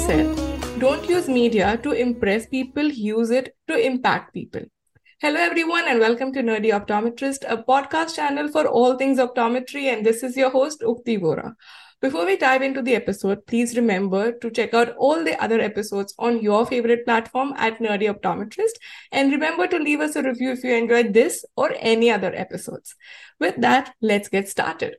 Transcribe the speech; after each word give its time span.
said, 0.00 0.80
don't 0.80 1.06
use 1.08 1.28
media 1.28 1.76
to 1.82 1.92
impress 1.92 2.46
people, 2.46 2.84
use 2.84 3.30
it 3.30 3.54
to 3.68 3.78
impact 3.78 4.32
people. 4.32 4.62
Hello, 5.20 5.38
everyone, 5.38 5.84
and 5.86 6.00
welcome 6.00 6.32
to 6.32 6.42
Nerdy 6.42 6.70
Optometrist, 6.72 7.44
a 7.46 7.62
podcast 7.62 8.16
channel 8.16 8.48
for 8.48 8.66
all 8.66 8.96
things 8.96 9.18
optometry. 9.18 9.92
And 9.92 10.06
this 10.06 10.22
is 10.22 10.38
your 10.38 10.48
host, 10.48 10.80
Ukti 10.80 11.20
Vora. 11.20 11.54
Before 12.00 12.24
we 12.24 12.38
dive 12.38 12.62
into 12.62 12.80
the 12.80 12.94
episode, 12.94 13.46
please 13.46 13.76
remember 13.76 14.32
to 14.32 14.50
check 14.50 14.72
out 14.72 14.96
all 14.96 15.22
the 15.22 15.38
other 15.42 15.60
episodes 15.60 16.14
on 16.18 16.40
your 16.40 16.64
favorite 16.64 17.04
platform 17.04 17.52
at 17.58 17.78
Nerdy 17.78 18.10
Optometrist. 18.10 18.80
And 19.12 19.30
remember 19.30 19.66
to 19.66 19.76
leave 19.76 20.00
us 20.00 20.16
a 20.16 20.22
review 20.22 20.52
if 20.52 20.64
you 20.64 20.74
enjoyed 20.74 21.12
this 21.12 21.44
or 21.56 21.74
any 21.78 22.10
other 22.10 22.34
episodes. 22.34 22.94
With 23.38 23.60
that, 23.60 23.94
let's 24.00 24.30
get 24.30 24.48
started 24.48 24.96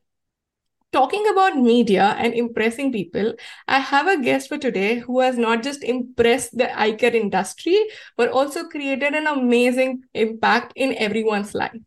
talking 0.92 1.26
about 1.32 1.58
media 1.58 2.16
and 2.18 2.34
impressing 2.34 2.92
people, 2.92 3.34
I 3.68 3.80
have 3.80 4.08
a 4.08 4.22
guest 4.22 4.50
for 4.50 4.58
today 4.58 5.00
who 5.00 5.20
has 5.22 5.38
not 5.38 5.64
just 5.64 5.84
impressed 5.84 6.58
the 6.58 6.78
eye 6.80 6.94
care 6.94 7.16
industry, 7.16 7.78
but 8.18 8.30
also 8.30 8.68
created 8.68 9.14
an 9.14 9.28
amazing 9.28 10.04
impact 10.14 10.74
in 10.76 10.96
everyone's 10.98 11.54
life. 11.54 11.80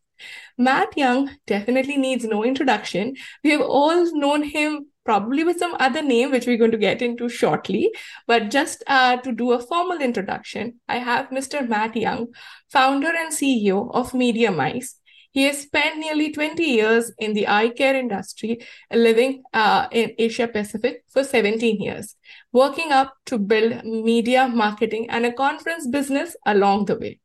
Matt 0.57 0.97
Young 0.97 1.31
definitely 1.47 1.97
needs 1.97 2.25
no 2.25 2.45
introduction. 2.45 3.15
We 3.43 3.51
have 3.51 3.61
all 3.61 4.07
known 4.17 4.45
him 4.45 4.87
probably 5.05 5.45
with 5.45 5.59
some 5.59 5.77
other 5.79 6.03
name, 6.03 6.31
which 6.31 6.47
we're 6.47 6.57
going 6.57 6.71
to 6.71 6.79
get 6.79 7.03
into 7.03 7.29
shortly. 7.29 7.93
But 8.27 8.51
just 8.51 8.83
uh, 8.87 9.19
to 9.19 9.33
do 9.33 9.53
a 9.53 9.61
formal 9.61 10.01
introduction, 10.01 10.81
I 10.89 10.99
have 10.99 11.29
Mr. 11.31 11.69
Matt 11.69 11.97
Young, 11.97 12.29
founder 12.71 13.09
and 13.09 13.33
CEO 13.33 13.91
of 13.93 14.15
Media 14.15 14.51
Mice, 14.51 14.99
he 15.35 15.43
has 15.43 15.63
spent 15.63 15.99
nearly 15.99 16.31
20 16.31 16.63
years 16.63 17.11
in 17.19 17.35
the 17.35 17.49
eye 17.49 17.69
care 17.69 17.97
industry, 17.97 18.61
living 18.93 19.43
uh, 19.53 19.89
in 19.91 20.13
Asia 20.17 20.47
Pacific 20.47 21.03
for 21.11 21.25
17 21.25 21.83
years, 21.83 22.15
working 22.53 22.93
up 22.93 23.15
to 23.27 23.37
build 23.37 23.85
media 23.85 24.47
marketing 24.47 25.11
and 25.11 25.27
a 25.27 25.33
conference 25.33 25.89
business 25.89 26.37
along 26.47 26.85
the 26.85 26.97
way. 26.97 27.19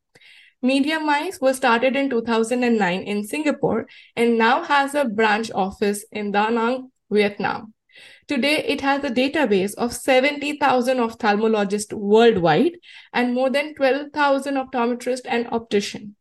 Media 0.63 0.99
Mice 0.99 1.39
was 1.39 1.57
started 1.57 1.95
in 1.95 2.09
2009 2.09 3.01
in 3.03 3.23
Singapore 3.23 3.85
and 4.15 4.39
now 4.39 4.63
has 4.63 4.95
a 4.95 5.05
branch 5.05 5.51
office 5.51 6.03
in 6.11 6.31
Da 6.31 6.49
Nang, 6.49 6.91
Vietnam. 7.11 7.75
Today, 8.27 8.63
it 8.67 8.81
has 8.81 9.03
a 9.03 9.11
database 9.11 9.75
of 9.75 9.93
70,000 9.93 10.97
ophthalmologists 10.97 11.93
worldwide 11.93 12.77
and 13.13 13.35
more 13.35 13.51
than 13.51 13.75
12,000 13.75 14.55
optometrists 14.55 15.25
and 15.25 15.47
opticians. 15.51 16.15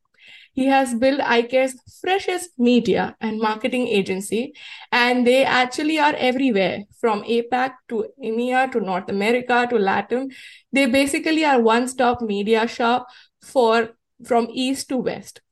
He 0.59 0.67
has 0.67 0.92
built 0.92 1.20
eye 1.20 1.42
care's 1.42 1.75
freshest 2.01 2.51
media 2.59 3.17
and 3.20 3.39
marketing 3.39 3.87
agency, 3.87 4.55
and 4.91 5.25
they 5.25 5.45
actually 5.45 6.01
are 6.01 6.14
everywhere 6.17 6.83
from 7.01 7.23
APAC 7.23 7.75
to 7.91 8.06
EMEA 8.20 8.73
to 8.73 8.81
North 8.81 9.09
America 9.09 9.69
to 9.70 9.77
LATAM. 9.77 10.33
They 10.73 10.86
basically 10.86 11.45
are 11.45 11.61
one-stop 11.61 12.23
media 12.23 12.67
shop 12.67 13.06
for 13.41 13.91
from 14.25 14.48
east 14.51 14.89
to 14.89 14.97
west. 14.97 15.42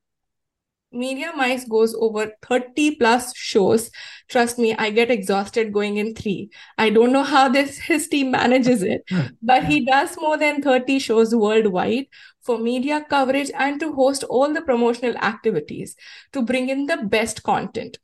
Media 0.91 1.33
Mice 1.37 1.65
goes 1.69 1.95
over 1.95 2.33
30 2.43 2.97
plus 2.97 3.37
shows. 3.37 3.91
Trust 4.29 4.59
me, 4.59 4.75
I 4.75 4.91
get 4.91 5.11
exhausted 5.11 5.73
going 5.73 5.99
in 5.99 6.15
three. 6.15 6.51
I 6.79 6.91
don't 6.91 7.13
know 7.13 7.23
how 7.23 7.49
this 7.49 7.79
his 7.91 8.09
team 8.09 8.33
manages 8.33 8.83
it, 8.83 9.03
hmm. 9.09 9.27
but 9.41 9.65
he 9.65 9.85
does 9.85 10.17
more 10.21 10.37
than 10.37 10.63
30 10.63 10.99
shows 10.99 11.33
worldwide 11.33 12.07
for 12.47 12.59
media 12.59 13.05
coverage 13.11 13.51
and 13.55 13.79
to 13.81 13.93
host 13.93 14.25
all 14.25 14.53
the 14.55 14.63
promotional 14.63 15.17
activities 15.19 15.97
to 16.33 16.43
bring 16.43 16.69
in 16.69 16.87
the 16.87 16.99
best 16.99 17.43
content. 17.43 17.99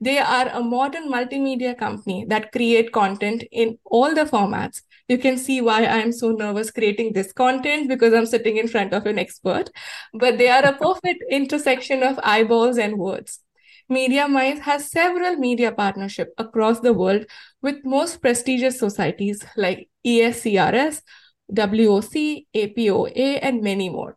They 0.00 0.18
are 0.18 0.48
a 0.48 0.60
modern 0.60 1.08
multimedia 1.10 1.78
company 1.78 2.24
that 2.28 2.50
create 2.50 2.92
content 2.92 3.44
in 3.52 3.78
all 3.84 4.14
the 4.14 4.24
formats. 4.24 4.82
You 5.08 5.16
can 5.16 5.38
see 5.38 5.60
why 5.60 5.86
I'm 5.86 6.10
so 6.10 6.32
nervous 6.32 6.72
creating 6.72 7.12
this 7.12 7.32
content 7.32 7.88
because 7.88 8.12
I'm 8.12 8.26
sitting 8.26 8.56
in 8.56 8.66
front 8.66 8.92
of 8.92 9.06
an 9.06 9.18
expert, 9.18 9.70
but 10.12 10.38
they 10.38 10.48
are 10.48 10.64
a 10.64 10.76
perfect 10.76 11.24
intersection 11.30 12.02
of 12.02 12.18
eyeballs 12.24 12.78
and 12.78 12.98
words. 12.98 13.40
Media 13.88 14.26
Mice 14.26 14.60
has 14.60 14.90
several 14.90 15.36
media 15.36 15.70
partnerships 15.70 16.32
across 16.38 16.80
the 16.80 16.92
world 16.92 17.26
with 17.60 17.84
most 17.84 18.20
prestigious 18.20 18.78
societies 18.78 19.44
like 19.56 19.88
ESCRS, 20.04 21.02
WOC, 21.52 22.46
APOA, 22.54 23.38
and 23.42 23.62
many 23.62 23.88
more. 23.88 24.16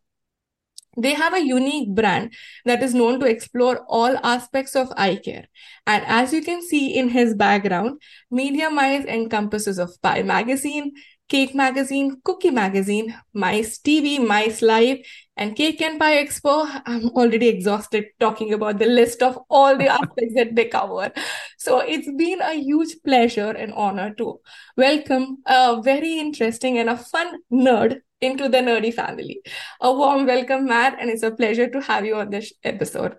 They 0.98 1.14
have 1.14 1.34
a 1.34 1.46
unique 1.46 1.94
brand 1.94 2.34
that 2.64 2.82
is 2.82 2.94
known 2.94 3.20
to 3.20 3.26
explore 3.26 3.86
all 3.90 4.18
aspects 4.24 4.76
of 4.76 4.94
eye 4.96 5.18
care. 5.18 5.48
And 5.86 6.06
as 6.06 6.32
you 6.32 6.42
can 6.42 6.62
see 6.62 6.98
in 6.98 7.10
his 7.10 7.36
background, 7.36 8.02
Media 8.32 8.70
Mice 8.70 9.06
encompasses 9.06 9.78
of 9.78 10.02
Pie 10.02 10.24
Magazine, 10.24 10.94
Cake 11.28 11.54
Magazine, 11.54 12.22
Cookie 12.24 12.52
Magazine, 12.52 13.14
Mice 13.34 13.80
TV, 13.80 14.26
Mice 14.26 14.62
Live, 14.62 15.00
and 15.38 15.56
Cake 15.56 15.82
and 15.82 16.00
Pie 16.00 16.24
Expo. 16.26 16.82
I'm 16.86 17.10
already 17.10 17.48
exhausted 17.48 18.06
talking 18.20 18.54
about 18.54 18.80
the 18.80 18.86
list 18.86 19.22
of 19.22 19.38
all 19.50 19.78
the 19.78 19.88
aspects 19.88 20.34
that 20.36 20.56
they 20.56 20.66
cover. 20.66 21.12
So 21.58 21.80
it's 21.80 22.10
been 22.18 22.42
a 22.42 22.54
huge 22.54 22.96
pleasure 23.04 23.50
and 23.52 23.74
honor 23.74 24.14
to 24.16 24.40
welcome 24.78 25.40
a 25.46 25.82
very 25.82 26.20
interesting 26.20 26.78
and 26.78 26.90
a 26.90 26.98
fun 26.98 27.40
nerd 27.52 28.02
into 28.22 28.48
the 28.48 28.60
nerdy 28.60 28.94
family. 28.94 29.42
A 29.82 29.94
warm 29.94 30.26
welcome, 30.26 30.66
Matt, 30.66 30.98
and 31.00 31.10
it's 31.10 31.24
a 31.24 31.32
pleasure 31.32 31.70
to 31.70 31.82
have 31.82 32.06
you 32.06 32.16
on 32.16 32.30
this 32.30 32.54
episode. 32.64 33.18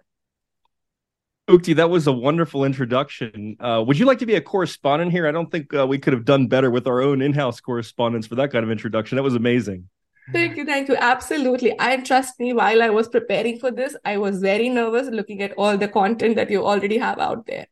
Ukti, 1.49 1.77
that 1.77 1.91
was 1.91 2.09
a 2.09 2.13
wonderful 2.13 2.65
introduction. 2.65 3.57
Uh, 3.61 3.85
would 3.87 3.99
you 3.99 4.05
like 4.05 4.19
to 4.19 4.27
be 4.27 4.35
a 4.35 4.41
correspondent 4.41 5.13
here? 5.13 5.29
I 5.29 5.31
don't 5.31 5.49
think 5.49 5.73
uh, 5.73 5.87
we 5.87 5.97
could 5.97 6.13
have 6.13 6.25
done 6.25 6.49
better 6.49 6.73
with 6.73 6.89
our 6.89 7.01
own 7.03 7.23
in-house 7.23 7.61
correspondents 7.61 8.27
for 8.27 8.35
that 8.37 8.51
kind 8.51 8.65
of 8.65 8.71
introduction. 8.71 9.15
That 9.15 9.23
was 9.23 9.37
amazing. 9.37 9.89
Thank 10.33 10.57
you, 10.57 10.65
thank 10.65 10.89
you. 10.89 10.97
Absolutely. 10.97 11.75
I 11.79 11.99
trust 11.99 12.41
me, 12.41 12.53
while 12.53 12.83
I 12.83 12.91
was 12.91 13.09
preparing 13.09 13.61
for 13.61 13.71
this, 13.71 13.97
I 14.05 14.17
was 14.19 14.41
very 14.41 14.69
nervous 14.69 15.09
looking 15.09 15.41
at 15.41 15.53
all 15.53 15.79
the 15.79 15.87
content 15.87 16.35
that 16.35 16.51
you 16.51 16.67
already 16.67 16.99
have 16.99 17.21
out 17.21 17.47
there. 17.47 17.67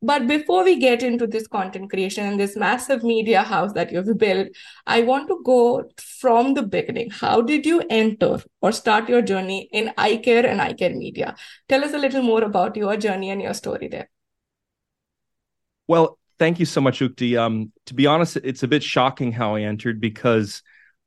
But 0.00 0.28
before 0.28 0.62
we 0.62 0.78
get 0.78 1.02
into 1.02 1.26
this 1.26 1.48
content 1.48 1.90
creation 1.90 2.24
and 2.24 2.38
this 2.38 2.54
massive 2.54 3.02
media 3.02 3.42
house 3.42 3.72
that 3.72 3.90
you've 3.90 4.18
built, 4.18 4.48
I 4.86 5.02
want 5.02 5.26
to 5.28 5.40
go 5.44 5.90
from 5.98 6.54
the 6.54 6.62
beginning. 6.62 7.10
How 7.10 7.40
did 7.40 7.66
you 7.66 7.82
enter 7.90 8.40
or 8.60 8.70
start 8.70 9.08
your 9.08 9.22
journey 9.22 9.68
in 9.72 9.92
eye 9.98 10.18
care 10.18 10.46
and 10.46 10.60
eye 10.60 10.74
care 10.74 10.94
media? 10.94 11.34
Tell 11.68 11.84
us 11.84 11.92
a 11.92 11.98
little 11.98 12.22
more 12.22 12.44
about 12.44 12.76
your 12.76 12.96
journey 12.96 13.30
and 13.30 13.42
your 13.42 13.54
story 13.54 13.88
there. 13.88 14.10
Well, 15.88 16.18
thank 16.38 16.60
you 16.60 16.66
so 16.66 16.80
much, 16.80 17.00
Ukti. 17.00 17.36
Um, 17.36 17.72
to 17.86 17.94
be 17.94 18.06
honest, 18.06 18.36
it's 18.36 18.62
a 18.62 18.68
bit 18.68 18.82
shocking 18.84 19.32
how 19.32 19.56
I 19.56 19.62
entered 19.62 20.00
because 20.00 20.62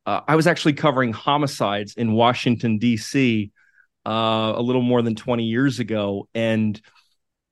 uh, 0.10 0.22
I 0.28 0.36
was 0.36 0.48
actually 0.48 0.74
covering 0.74 1.14
homicides 1.14 1.94
in 1.94 2.14
Washington, 2.14 2.80
D.C. 2.80 3.52
Uh, 4.08 4.54
a 4.56 4.62
little 4.62 4.82
more 4.82 5.04
than 5.04 5.14
20 5.14 5.44
years 5.44 5.80
ago. 5.80 6.28
And 6.34 6.82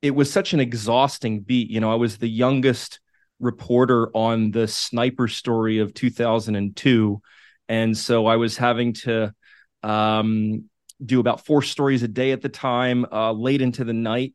it 0.01 0.09
was 0.15 0.31
such 0.31 0.53
an 0.53 0.59
exhausting 0.59 1.41
beat. 1.41 1.69
You 1.69 1.81
know, 1.81 1.91
I 1.91 1.95
was 1.95 2.17
the 2.17 2.27
youngest 2.27 2.99
reporter 3.39 4.09
on 4.17 4.49
the 4.49 4.67
sniper 4.67 5.27
story 5.27 5.77
of 5.77 5.93
2002. 5.93 7.21
And 7.69 7.95
so 7.95 8.25
I 8.25 8.37
was 8.37 8.57
having 8.57 8.93
to 8.93 9.35
um, 9.83 10.67
do 11.05 11.19
about 11.19 11.45
four 11.45 11.61
stories 11.61 12.01
a 12.01 12.07
day 12.07 12.31
at 12.31 12.41
the 12.41 12.49
time, 12.49 13.05
uh, 13.11 13.33
late 13.33 13.61
into 13.61 13.83
the 13.83 13.93
night, 13.93 14.33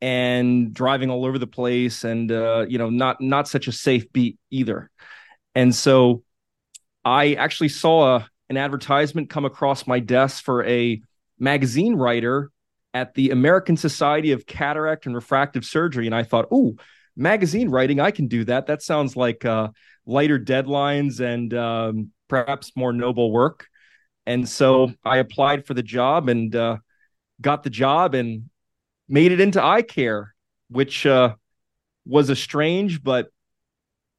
and 0.00 0.72
driving 0.72 1.10
all 1.10 1.26
over 1.26 1.38
the 1.38 1.46
place, 1.46 2.04
and 2.04 2.32
uh, 2.32 2.64
you 2.66 2.78
know, 2.78 2.88
not 2.88 3.20
not 3.20 3.46
such 3.46 3.68
a 3.68 3.72
safe 3.72 4.10
beat 4.10 4.38
either. 4.50 4.90
And 5.54 5.74
so 5.74 6.22
I 7.04 7.34
actually 7.34 7.68
saw 7.70 8.16
a, 8.16 8.28
an 8.48 8.56
advertisement 8.56 9.30
come 9.30 9.44
across 9.44 9.86
my 9.86 10.00
desk 10.00 10.44
for 10.44 10.64
a 10.64 11.00
magazine 11.38 11.94
writer 11.94 12.50
at 12.94 13.14
the 13.14 13.30
American 13.30 13.76
Society 13.76 14.32
of 14.32 14.46
Cataract 14.46 15.06
and 15.06 15.14
Refractive 15.14 15.64
Surgery, 15.64 16.06
and 16.06 16.14
I 16.14 16.22
thought, 16.22 16.48
oh, 16.50 16.76
magazine 17.16 17.68
writing, 17.68 18.00
I 18.00 18.10
can 18.10 18.28
do 18.28 18.44
that. 18.44 18.66
That 18.66 18.82
sounds 18.82 19.16
like 19.16 19.44
uh, 19.44 19.68
lighter 20.06 20.38
deadlines 20.38 21.20
and 21.20 21.52
um, 21.54 22.12
perhaps 22.28 22.72
more 22.76 22.92
noble 22.92 23.30
work. 23.30 23.66
And 24.26 24.48
so 24.48 24.92
I 25.04 25.18
applied 25.18 25.66
for 25.66 25.74
the 25.74 25.82
job 25.82 26.28
and 26.28 26.54
uh, 26.54 26.78
got 27.40 27.62
the 27.62 27.70
job 27.70 28.14
and 28.14 28.50
made 29.08 29.32
it 29.32 29.40
into 29.40 29.62
eye 29.62 29.82
care, 29.82 30.34
which 30.68 31.06
uh, 31.06 31.34
was 32.04 32.30
a 32.30 32.36
strange 32.36 33.02
but 33.02 33.28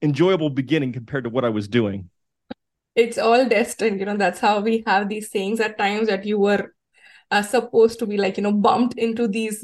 enjoyable 0.01 0.49
beginning 0.49 0.93
compared 0.93 1.25
to 1.25 1.29
what 1.29 1.45
I 1.45 1.49
was 1.49 1.67
doing. 1.67 2.09
It's 2.99 3.17
all 3.17 3.47
destined, 3.47 3.99
you 3.99 4.05
know. 4.05 4.17
That's 4.17 4.39
how 4.39 4.59
we 4.59 4.83
have 4.85 5.09
these 5.09 5.31
sayings 5.31 5.59
at 5.59 5.77
times 5.77 6.07
that 6.07 6.25
you 6.25 6.39
were 6.39 6.73
are 7.31 7.43
supposed 7.43 7.99
to 7.99 8.07
be 8.07 8.17
like 8.17 8.37
you 8.37 8.43
know 8.43 8.51
bumped 8.51 8.97
into 8.97 9.27
these 9.27 9.63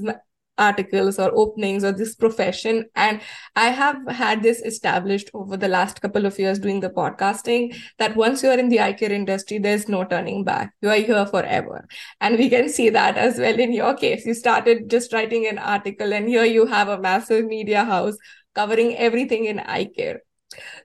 articles 0.57 1.19
or 1.19 1.31
openings 1.35 1.83
or 1.83 1.91
this 1.91 2.15
profession. 2.15 2.85
And 2.95 3.21
i 3.55 3.69
have 3.69 3.97
had 4.07 4.43
this 4.43 4.61
established 4.61 5.29
over 5.33 5.57
the 5.57 5.67
last 5.67 6.01
couple 6.01 6.25
of 6.25 6.39
years 6.39 6.59
doing 6.59 6.79
the 6.79 6.89
podcasting 6.89 7.75
that 7.97 8.15
once 8.15 8.43
you 8.43 8.49
are 8.49 8.57
in 8.57 8.69
the 8.69 8.79
eye 8.79 8.93
care 8.93 9.11
industry 9.11 9.57
there's 9.57 9.89
no 9.89 10.03
turning 10.05 10.43
back. 10.43 10.73
You 10.81 10.89
are 10.89 10.95
here 10.95 11.25
forever. 11.25 11.85
And 12.21 12.37
we 12.37 12.49
can 12.49 12.69
see 12.69 12.89
that 12.89 13.17
as 13.17 13.37
well 13.37 13.59
in 13.59 13.73
your 13.73 13.95
case. 13.95 14.25
You 14.25 14.33
started 14.33 14.89
just 14.89 15.11
writing 15.13 15.47
an 15.47 15.57
article 15.57 16.13
and 16.13 16.27
here 16.27 16.45
you 16.45 16.65
have 16.67 16.87
a 16.87 17.01
massive 17.01 17.45
media 17.45 17.83
house 17.83 18.15
covering 18.53 18.95
everything 18.95 19.45
in 19.45 19.59
eye 19.59 19.89
care 19.97 20.21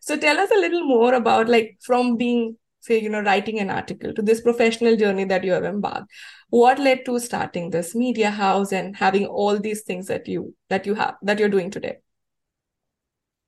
So 0.00 0.16
tell 0.16 0.38
us 0.38 0.50
a 0.50 0.60
little 0.60 0.84
more 0.84 1.14
about 1.14 1.48
like 1.48 1.78
from 1.80 2.16
being 2.16 2.56
say 2.80 2.98
you 2.98 3.08
know 3.08 3.20
writing 3.20 3.58
an 3.60 3.70
article 3.70 4.12
to 4.14 4.22
this 4.22 4.40
professional 4.40 4.96
journey 4.96 5.24
that 5.24 5.44
you 5.44 5.52
have 5.52 5.64
embarked 5.64 6.10
what 6.48 6.78
led 6.78 7.04
to 7.04 7.18
starting 7.20 7.70
this 7.70 7.94
media 7.94 8.30
house 8.30 8.72
and 8.72 8.96
having 8.96 9.26
all 9.26 9.58
these 9.58 9.82
things 9.82 10.06
that 10.08 10.26
you 10.26 10.54
that 10.68 10.86
you 10.86 10.94
have 10.94 11.14
that 11.22 11.38
you're 11.38 11.48
doing 11.48 11.70
today? 11.70 11.98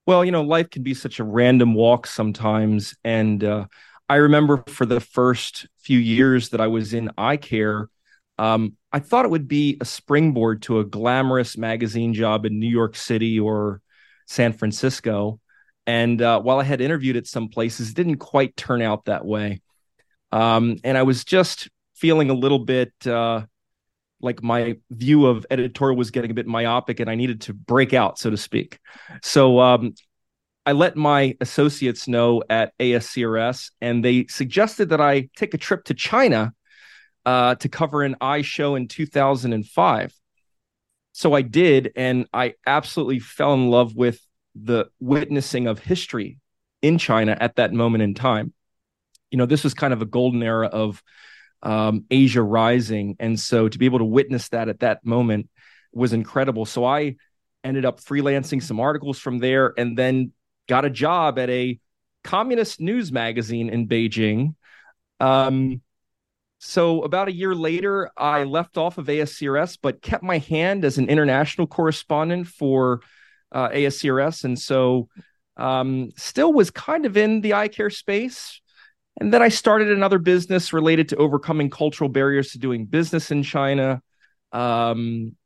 Well 0.07 0.25
you 0.25 0.31
know 0.31 0.43
life 0.43 0.71
can 0.71 0.83
be 0.83 0.95
such 0.95 1.19
a 1.19 1.25
random 1.25 1.75
walk 1.75 2.07
sometimes 2.07 2.95
and 3.05 3.43
uh, 3.43 3.67
i 4.09 4.17
remember 4.17 4.65
for 4.67 4.85
the 4.85 5.01
first 5.01 5.67
few 5.79 5.99
years 5.99 6.51
that 6.51 6.61
i 6.61 6.67
was 6.67 6.93
in 6.93 7.11
eye 7.17 7.37
care 7.37 7.89
um, 8.39 8.77
i 8.93 8.99
thought 8.99 9.25
it 9.25 9.31
would 9.31 9.47
be 9.47 9.77
a 9.81 9.85
springboard 9.85 10.63
to 10.63 10.81
a 10.81 10.85
glamorous 10.85 11.57
magazine 11.57 12.15
job 12.15 12.45
in 12.45 12.59
new 12.59 12.69
york 12.69 12.97
city 12.97 13.39
or 13.39 13.81
san 14.27 14.53
francisco 14.53 15.39
and 15.87 16.21
uh, 16.23 16.41
while 16.41 16.61
I 16.61 16.65
had 16.65 16.81
interviewed 16.81 17.17
at 17.17 17.27
some 17.27 17.49
places, 17.49 17.91
it 17.91 17.97
didn't 17.97 18.17
quite 18.17 18.57
turn 18.57 18.83
out 18.83 19.07
that 19.07 19.25
way. 19.25 19.61
Um, 20.31 20.77
and 20.85 20.97
I 20.97 21.03
was 21.03 21.25
just 21.25 21.69
feeling 21.95 22.31
a 22.31 22.35
little 22.35 22.59
bit 22.59 22.93
uh, 23.07 23.43
like 24.21 24.43
my 24.43 24.77
view 24.91 25.27
of 25.27 25.45
editorial 25.51 25.97
was 25.97 26.11
getting 26.11 26.31
a 26.31 26.35
bit 26.35 26.47
myopic 26.47 27.01
and 27.01 27.11
I 27.11 27.17
needed 27.17 27.43
to 27.43 27.55
break 27.55 27.93
out, 27.93 28.19
so 28.19 28.31
to 28.31 28.37
speak. 28.37 28.79
So 29.23 29.59
um, 29.59 29.95
I 30.65 30.73
let 30.73 30.97
my 30.97 31.37
associates 31.41 32.07
know 32.07 32.43
at 32.49 32.73
ASCRS, 32.79 33.73
and 33.81 34.05
they 34.05 34.27
suggested 34.29 34.91
that 34.91 35.01
I 35.01 35.29
take 35.37 35.55
a 35.55 35.59
trip 35.59 35.85
to 35.87 35.95
China 35.95 36.53
uh, 37.27 37.57
to 37.57 37.69
cover 37.69 38.03
an 38.03 38.17
eye 38.21 38.43
show 38.43 38.77
in 38.77 38.87
2005. 38.87 40.15
So 41.15 41.35
I 41.35 41.43
did, 41.43 41.93
and 41.97 42.27
I 42.33 42.55
absolutely 42.67 43.19
fell 43.19 43.55
in 43.55 43.69
love 43.69 43.97
with 43.97 44.21
the 44.55 44.87
witnessing 45.01 45.67
of 45.67 45.79
history 45.79 46.39
in 46.83 46.99
China 46.99 47.37
at 47.41 47.57
that 47.57 47.73
moment 47.73 48.03
in 48.03 48.15
time. 48.15 48.53
You 49.31 49.39
know, 49.39 49.47
this 49.47 49.65
was 49.65 49.75
kind 49.75 49.93
of 49.93 50.03
a 50.03 50.07
golden 50.07 50.43
era 50.43 50.67
of 50.67 51.03
um, 51.63 52.05
Asia 52.11 52.43
rising. 52.43 53.17
And 53.19 53.39
so 53.39 53.69
to 53.69 53.79
be 53.79 53.87
able 53.87 54.01
to 54.01 54.05
witness 54.05 54.49
that 54.51 54.69
at 54.69 54.81
that 54.81 55.05
moment 55.07 55.49
was 55.93 56.13
incredible. 56.13 56.67
So 56.67 56.85
I 56.85 57.17
ended 57.65 57.85
up 57.85 58.01
freelancing 58.01 58.63
some 58.63 58.81
articles 58.81 59.19
from 59.19 59.39
there 59.39 59.73
and 59.79 59.97
then 59.97 60.33
got 60.69 60.85
a 60.85 60.91
job 60.91 61.39
at 61.39 61.49
a 61.51 61.79
communist 62.25 62.81
news 62.81 63.13
magazine 63.13 63.69
in 63.69 63.89
Beijing. 63.89 64.55
Um, 65.21 65.81
so 66.59 67.03
about 67.03 67.29
a 67.29 67.33
year 67.33 67.55
later, 67.55 68.11
I 68.17 68.45
left 68.45 68.77
off 68.77 68.99
of 68.99 69.07
ASCRS, 69.07 69.79
but 69.81 70.03
kept 70.03 70.23
my 70.23 70.39
hand 70.39 70.85
as 70.85 70.99
an 70.99 71.09
international 71.09 71.67
correspondent 71.67 72.47
for 72.47 73.01
uh, 73.53 73.69
ASCRS, 73.69 74.45
and 74.45 74.59
so 74.59 75.09
um, 75.57 76.11
still 76.17 76.53
was 76.53 76.71
kind 76.71 77.07
of 77.07 77.17
in 77.17 77.41
the 77.41 77.55
eye 77.55 77.69
care 77.69 77.91
space. 77.91 78.61
And 79.21 79.33
then 79.33 79.43
I 79.43 79.49
started 79.49 79.91
another 79.91 80.19
business 80.19 80.73
related 80.73 81.11
to 81.11 81.17
overcoming 81.17 81.69
cultural 81.69 82.09
barriers 82.09 82.53
to 82.53 82.59
doing 82.59 82.87
business 82.87 83.31
in 83.31 83.43
China, 83.43 84.03
um, 84.53 85.37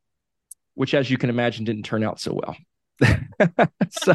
which, 0.74 0.94
as 0.94 1.10
you 1.10 1.18
can 1.18 1.30
imagine, 1.30 1.64
didn't 1.64 1.82
turn 1.82 2.04
out 2.04 2.20
so 2.20 2.32
well. 2.32 2.56
so 3.90 4.14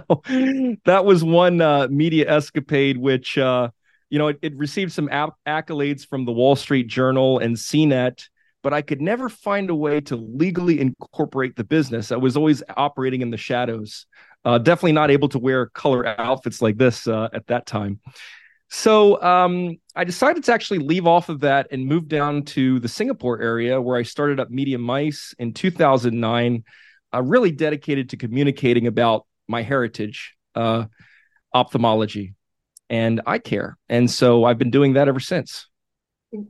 that 0.86 1.04
was 1.06 1.24
one 1.24 1.62
uh, 1.62 1.88
media 1.90 2.32
escapade, 2.32 2.98
which 2.98 3.38
uh, 3.38 3.70
you 4.10 4.18
know 4.18 4.30
it, 4.30 4.40
it 4.42 4.58
received 4.58 4.92
some 4.92 5.08
accolades 5.10 6.08
from 6.08 6.26
the 6.26 6.32
Wall 6.32 6.56
Street 6.56 6.88
Journal 6.88 7.40
and 7.40 7.56
CNET 7.56 8.28
but 8.64 8.74
I 8.74 8.82
could 8.82 9.02
never 9.02 9.30
find 9.30 9.70
a 9.70 9.76
way 9.76 10.02
to 10.02 10.16
legally 10.16 10.80
incorporate 10.80 11.56
the 11.56 11.64
business. 11.64 12.12
I 12.12 12.18
was 12.18 12.38
always 12.38 12.64
operating 12.76 13.22
in 13.22 13.32
the 13.32 13.38
shadows. 13.38 14.06
Uh, 14.44 14.58
definitely 14.58 14.94
not 14.94 15.12
able 15.12 15.30
to 15.30 15.40
wear 15.40 15.68
color 15.68 16.08
outfits 16.20 16.62
like 16.62 16.78
this 16.78 17.08
uh, 17.08 17.30
at 17.34 17.48
that 17.48 17.66
time. 17.66 18.00
So 18.70 19.22
um, 19.22 19.78
I 19.96 20.06
decided 20.06 20.46
to 20.46 20.54
actually 20.54 20.80
leave 20.80 21.06
off 21.06 21.28
of 21.28 21.42
that 21.42 21.68
and 21.72 21.86
move 21.86 22.08
down 22.08 22.44
to 22.44 22.80
the 22.80 22.88
Singapore 22.88 23.42
area 23.42 23.82
where 23.82 23.98
I 23.98 24.04
started 24.04 24.40
up 24.40 24.50
Media 24.50 24.78
Mice 24.78 25.36
in 25.38 25.54
2009, 25.54 26.64
uh, 27.14 27.22
really 27.22 27.52
dedicated 27.52 28.10
to 28.10 28.18
communicating 28.18 28.88
about 28.88 29.28
my 29.48 29.62
heritage, 29.62 30.36
uh, 30.56 30.86
ophthalmology, 31.54 32.34
and 32.90 33.22
eye 33.26 33.40
care. 33.40 33.78
And 33.90 34.10
so 34.10 34.46
I've 34.46 34.58
been 34.58 34.72
doing 34.72 34.94
that 34.94 35.10
ever 35.10 35.20
since. 35.20 35.68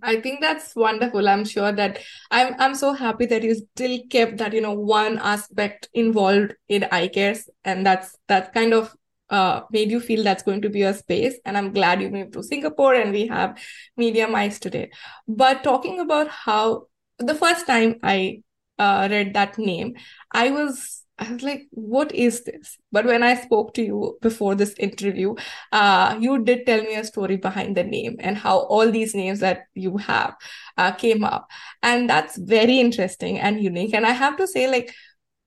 I 0.04 0.22
think 0.22 0.42
that's 0.42 0.76
wonderful. 0.76 1.28
I'm 1.28 1.44
sure 1.44 1.72
that 1.72 2.00
I'm 2.30 2.54
I'm 2.60 2.76
so 2.76 2.94
happy 2.94 3.26
that 3.28 3.42
you 3.42 3.56
still 3.56 4.00
kept 4.12 4.38
that, 4.38 4.54
you 4.54 4.62
know, 4.62 4.74
one 4.74 5.18
aspect 5.18 5.90
involved 5.94 6.54
in 6.70 6.86
eye 6.92 7.08
care. 7.08 7.36
And 7.64 7.84
that's 7.86 8.16
that 8.28 8.54
kind 8.54 8.74
of 8.74 8.96
uh 9.30 9.62
made 9.72 9.90
you 9.90 10.00
feel 10.00 10.24
that's 10.24 10.44
going 10.44 10.62
to 10.62 10.70
be 10.70 10.84
a 10.84 10.94
space. 10.94 11.40
And 11.46 11.58
I'm 11.58 11.74
glad 11.74 12.02
you 12.02 12.10
moved 12.12 12.34
to 12.34 12.44
Singapore 12.44 12.94
and 12.94 13.12
we 13.12 13.26
have 13.28 13.58
Media 13.98 14.28
Mice 14.28 14.60
today. 14.60 14.92
But 15.28 15.64
talking 15.64 16.00
about 16.00 16.28
how 16.28 16.88
the 17.18 17.34
first 17.36 17.66
time 17.66 17.96
I 18.04 18.44
uh, 18.78 19.08
read 19.10 19.34
that 19.34 19.58
name, 19.58 19.96
I 20.32 20.52
was 20.52 21.01
I 21.18 21.32
was 21.32 21.44
like, 21.44 21.68
what 21.72 22.12
is 22.14 22.44
this? 22.44 22.78
But 22.92 23.06
when 23.06 23.22
I 23.22 23.36
spoke 23.36 23.76
to 23.76 23.84
you 23.84 24.18
before 24.22 24.56
this 24.56 24.74
interview, 24.80 25.36
uh, 25.72 26.18
you 26.20 26.44
did 26.44 26.66
tell 26.66 26.82
me 26.82 26.96
a 26.96 27.04
story 27.04 27.38
behind 27.38 27.78
the 27.78 27.84
name 27.84 28.16
and 28.20 28.36
how 28.36 28.60
all 28.60 28.90
these 28.90 29.14
names 29.14 29.40
that 29.42 29.66
you 29.76 29.98
have 29.98 30.36
uh, 30.78 30.92
came 30.92 31.24
up. 31.24 31.48
And 31.84 32.10
that's 32.10 32.38
very 32.38 32.80
interesting 32.80 33.40
and 33.40 33.62
unique. 33.62 33.94
And 33.94 34.06
I 34.06 34.12
have 34.12 34.36
to 34.38 34.48
say, 34.48 34.68
like, 34.68 34.94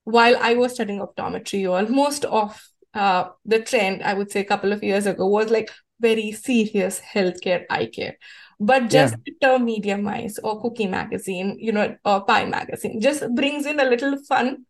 while 0.05 0.37
I 0.41 0.55
was 0.55 0.75
studying 0.75 1.01
optometry, 1.01 1.91
most 1.91 2.25
of 2.27 2.63
uh, 2.93 3.31
the 3.45 3.61
trend, 3.61 4.03
I 4.05 4.15
would 4.15 4.31
say 4.31 4.41
a 4.41 4.45
couple 4.45 4.71
of 4.71 4.85
years 4.85 5.07
ago, 5.07 5.27
was 5.27 5.51
like 5.51 5.71
very 5.99 6.31
serious 6.33 7.01
healthcare 7.01 7.65
eye 7.69 7.87
care. 7.87 8.17
But 8.61 8.91
just 8.91 9.15
yeah. 9.15 9.21
the 9.27 9.35
term 9.41 9.65
Media 9.65 9.99
Mice 9.99 10.39
or 10.39 10.61
Cookie 10.61 10.87
Magazine, 10.87 11.57
you 11.59 11.73
know, 11.73 11.97
or 12.05 12.25
Pie 12.25 12.45
Magazine 12.45 13.01
just 13.01 13.25
brings 13.35 13.67
in 13.67 13.81
a 13.81 13.85
little 13.85 14.23
fun 14.25 14.67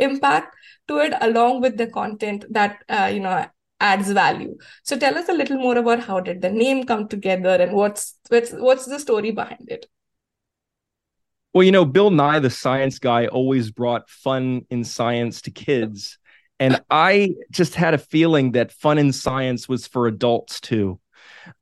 impact 0.00 0.56
to 0.88 0.98
it 0.98 1.14
along 1.20 1.60
with 1.60 1.76
the 1.76 1.86
content 1.86 2.44
that 2.50 2.82
uh, 2.88 3.10
you 3.12 3.20
know 3.20 3.46
adds 3.80 4.10
value. 4.10 4.56
So 4.84 4.98
tell 4.98 5.16
us 5.16 5.28
a 5.28 5.32
little 5.32 5.56
more 5.56 5.78
about 5.78 6.00
how 6.00 6.20
did 6.20 6.42
the 6.42 6.50
name 6.50 6.84
come 6.84 7.08
together 7.08 7.50
and 7.50 7.72
what's 7.72 8.16
what's 8.28 8.52
what's 8.52 8.86
the 8.86 8.98
story 8.98 9.30
behind 9.30 9.68
it? 9.68 9.86
Well 11.54 11.64
you 11.64 11.72
know 11.72 11.84
bill 11.84 12.10
nye 12.10 12.38
the 12.38 12.50
science 12.50 12.98
guy 12.98 13.26
always 13.26 13.70
brought 13.70 14.08
fun 14.08 14.66
in 14.70 14.84
science 14.84 15.42
to 15.42 15.50
kids. 15.50 16.18
And 16.58 16.82
i 16.90 17.34
just 17.50 17.74
had 17.74 17.94
a 17.94 17.98
feeling 17.98 18.52
that 18.52 18.70
fun 18.70 18.98
in 18.98 19.12
science 19.12 19.68
was 19.68 19.86
for 19.86 20.06
adults 20.06 20.60
too. 20.60 21.00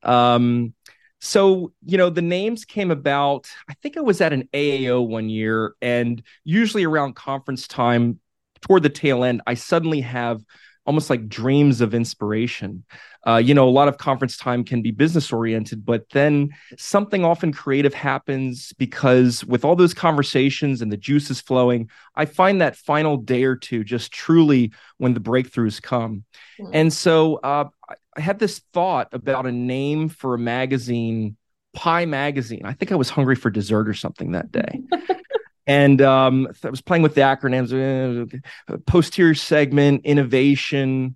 Um, 0.03 0.75
so 1.21 1.73
you 1.85 1.99
know 1.99 2.11
the 2.11 2.23
names 2.23 2.65
came 2.65 2.91
about 2.91 3.49
i 3.69 3.75
think 3.75 3.97
i 3.97 4.01
was 4.01 4.21
at 4.21 4.33
an 4.33 4.49
aao 4.55 5.05
one 5.05 5.29
year 5.29 5.75
and 5.83 6.23
usually 6.45 6.85
around 6.85 7.15
conference 7.15 7.67
time 7.67 8.21
toward 8.61 8.83
the 8.83 8.89
tail 8.89 9.25
end, 9.25 9.43
I 9.47 9.55
suddenly 9.55 10.01
have 10.01 10.43
almost 10.89 11.11
like 11.11 11.29
dreams 11.29 11.83
of 11.83 11.93
inspiration. 11.93 12.83
Uh, 13.27 13.37
you 13.37 13.53
know, 13.53 13.69
a 13.69 13.71
lot 13.71 13.89
of 13.89 13.99
conference 13.99 14.39
time 14.39 14.65
can 14.65 14.81
be 14.81 14.91
business 14.91 15.31
oriented, 15.31 15.85
but 15.85 16.09
then 16.11 16.49
something 16.79 17.27
often 17.27 17.53
creative 17.53 17.93
happens 17.93 18.73
because 18.79 19.45
with 19.45 19.67
all 19.67 19.77
those 19.77 19.93
conversations 19.93 20.81
and 20.81 20.91
the 20.91 20.97
juices 20.97 21.43
flowing, 21.43 21.91
I 22.15 22.25
find 22.25 22.63
that 22.63 22.75
final 22.75 23.19
day 23.19 23.45
or 23.45 23.55
two 23.55 23.85
just 23.85 24.13
truly 24.13 24.73
when 24.97 25.13
the 25.13 25.21
breakthroughs 25.21 25.83
come. 25.83 26.25
Mm-hmm. 26.59 26.71
And 26.73 26.93
so 26.93 27.37
uh, 27.37 27.69
I 28.17 28.21
had 28.21 28.39
this 28.39 28.61
thought 28.73 29.09
about 29.13 29.47
a 29.47 29.53
name 29.53 30.09
for 30.09 30.35
a 30.35 30.39
magazine, 30.39 31.37
Pie 31.75 32.07
Magazine. 32.07 32.63
I 32.65 32.73
think 32.73 32.93
I 32.93 32.97
was 32.97 33.11
hungry 33.11 33.37
for 33.37 33.51
dessert 33.51 33.91
or 33.91 33.95
something 33.95 34.33
that 34.33 34.51
day. 34.51 34.81
and 35.69 36.01
um, 36.01 36.49
I 36.65 36.71
was 36.71 36.81
playing 36.81 37.03
with 37.03 37.15
the 37.15 37.21
acronyms: 37.21 38.33
uh, 38.69 38.77
posterior 38.87 39.35
segment, 39.35 40.01
innovation, 40.05 41.15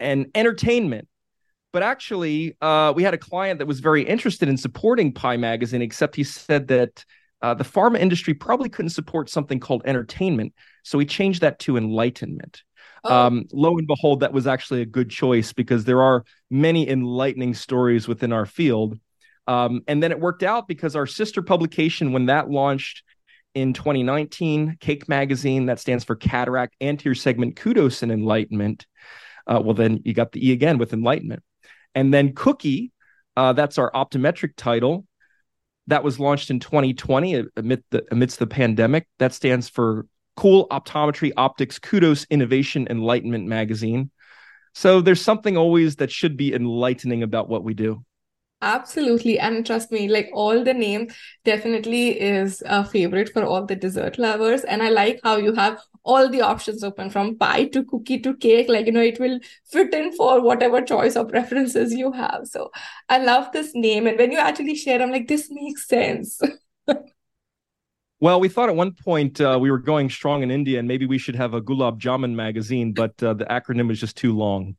and 0.00 0.26
entertainment. 0.34 1.08
But 1.72 1.84
actually, 1.84 2.56
uh, 2.60 2.92
we 2.94 3.04
had 3.04 3.14
a 3.14 3.18
client 3.18 3.60
that 3.60 3.66
was 3.66 3.80
very 3.80 4.02
interested 4.02 4.48
in 4.48 4.56
supporting 4.56 5.12
Pie 5.12 5.36
Magazine, 5.36 5.80
except 5.80 6.16
he 6.16 6.24
said 6.24 6.68
that 6.68 7.04
uh, 7.40 7.54
the 7.54 7.64
pharma 7.64 7.98
industry 7.98 8.34
probably 8.34 8.68
couldn't 8.68 8.90
support 8.90 9.30
something 9.30 9.60
called 9.60 9.82
entertainment, 9.84 10.54
so 10.82 10.98
we 10.98 11.06
changed 11.06 11.40
that 11.42 11.60
to 11.60 11.76
enlightenment. 11.76 12.64
Oh. 13.04 13.26
Um, 13.26 13.44
lo 13.52 13.78
and 13.78 13.86
behold, 13.86 14.20
that 14.20 14.32
was 14.32 14.48
actually 14.48 14.82
a 14.82 14.86
good 14.86 15.10
choice 15.10 15.52
because 15.52 15.84
there 15.84 16.02
are 16.02 16.24
many 16.50 16.88
enlightening 16.88 17.54
stories 17.54 18.08
within 18.08 18.32
our 18.32 18.46
field. 18.46 18.98
Um, 19.46 19.82
and 19.86 20.02
then 20.02 20.10
it 20.10 20.18
worked 20.18 20.42
out 20.42 20.66
because 20.66 20.96
our 20.96 21.06
sister 21.06 21.42
publication, 21.42 22.12
when 22.12 22.26
that 22.26 22.50
launched 22.50 23.03
in 23.54 23.72
2019, 23.72 24.76
Cake 24.80 25.08
Magazine, 25.08 25.66
that 25.66 25.80
stands 25.80 26.04
for 26.04 26.16
Cataract 26.16 26.74
Anterior 26.80 27.14
Segment 27.14 27.56
Kudos 27.56 28.02
and 28.02 28.10
Enlightenment. 28.10 28.86
Uh, 29.46 29.60
well, 29.62 29.74
then 29.74 30.00
you 30.04 30.12
got 30.14 30.32
the 30.32 30.48
E 30.48 30.52
again 30.52 30.78
with 30.78 30.92
Enlightenment. 30.92 31.42
And 31.94 32.12
then 32.12 32.34
Cookie, 32.34 32.92
uh, 33.36 33.52
that's 33.52 33.78
our 33.78 33.90
optometric 33.92 34.52
title. 34.56 35.06
That 35.86 36.02
was 36.02 36.18
launched 36.18 36.50
in 36.50 36.60
2020 36.60 37.44
amid 37.56 37.84
the, 37.90 38.04
amidst 38.10 38.38
the 38.38 38.46
pandemic. 38.46 39.06
That 39.18 39.34
stands 39.34 39.68
for 39.68 40.06
Cool 40.36 40.66
Optometry 40.68 41.32
Optics 41.36 41.78
Kudos 41.78 42.26
Innovation 42.30 42.88
Enlightenment 42.90 43.46
Magazine. 43.46 44.10
So 44.74 45.00
there's 45.00 45.20
something 45.20 45.56
always 45.56 45.96
that 45.96 46.10
should 46.10 46.36
be 46.36 46.52
enlightening 46.52 47.22
about 47.22 47.48
what 47.48 47.62
we 47.62 47.74
do. 47.74 48.04
Absolutely. 48.62 49.38
And 49.38 49.66
trust 49.66 49.92
me, 49.92 50.08
like 50.08 50.30
all 50.32 50.64
the 50.64 50.72
name 50.72 51.08
definitely 51.44 52.18
is 52.18 52.62
a 52.64 52.82
favorite 52.84 53.28
for 53.28 53.44
all 53.44 53.66
the 53.66 53.76
dessert 53.76 54.18
lovers. 54.18 54.64
And 54.64 54.82
I 54.82 54.88
like 54.88 55.20
how 55.22 55.36
you 55.36 55.52
have 55.54 55.82
all 56.02 56.30
the 56.30 56.40
options 56.40 56.82
open 56.82 57.10
from 57.10 57.36
pie 57.36 57.66
to 57.66 57.84
cookie 57.84 58.20
to 58.20 58.34
cake. 58.36 58.68
Like, 58.70 58.86
you 58.86 58.92
know, 58.92 59.02
it 59.02 59.20
will 59.20 59.38
fit 59.66 59.92
in 59.92 60.12
for 60.16 60.40
whatever 60.40 60.80
choice 60.80 61.14
or 61.14 61.26
preferences 61.26 61.92
you 61.92 62.10
have. 62.12 62.46
So 62.46 62.70
I 63.10 63.18
love 63.18 63.52
this 63.52 63.72
name. 63.74 64.06
And 64.06 64.18
when 64.18 64.32
you 64.32 64.38
actually 64.38 64.76
share, 64.76 65.02
I'm 65.02 65.10
like, 65.10 65.28
this 65.28 65.48
makes 65.50 65.86
sense. 65.86 66.40
Well, 68.20 68.40
we 68.40 68.48
thought 68.48 68.70
at 68.70 68.76
one 68.76 68.92
point 68.92 69.40
uh, 69.40 69.58
we 69.60 69.70
were 69.70 69.78
going 69.78 70.08
strong 70.08 70.42
in 70.42 70.50
India 70.50 70.78
and 70.78 70.88
maybe 70.88 71.04
we 71.04 71.18
should 71.18 71.34
have 71.36 71.52
a 71.52 71.60
Gulab 71.60 72.00
Jamun 72.00 72.34
magazine, 72.34 72.92
but 72.92 73.22
uh, 73.22 73.34
the 73.34 73.44
acronym 73.46 73.90
is 73.90 74.00
just 74.00 74.16
too 74.16 74.32
long. 74.34 74.76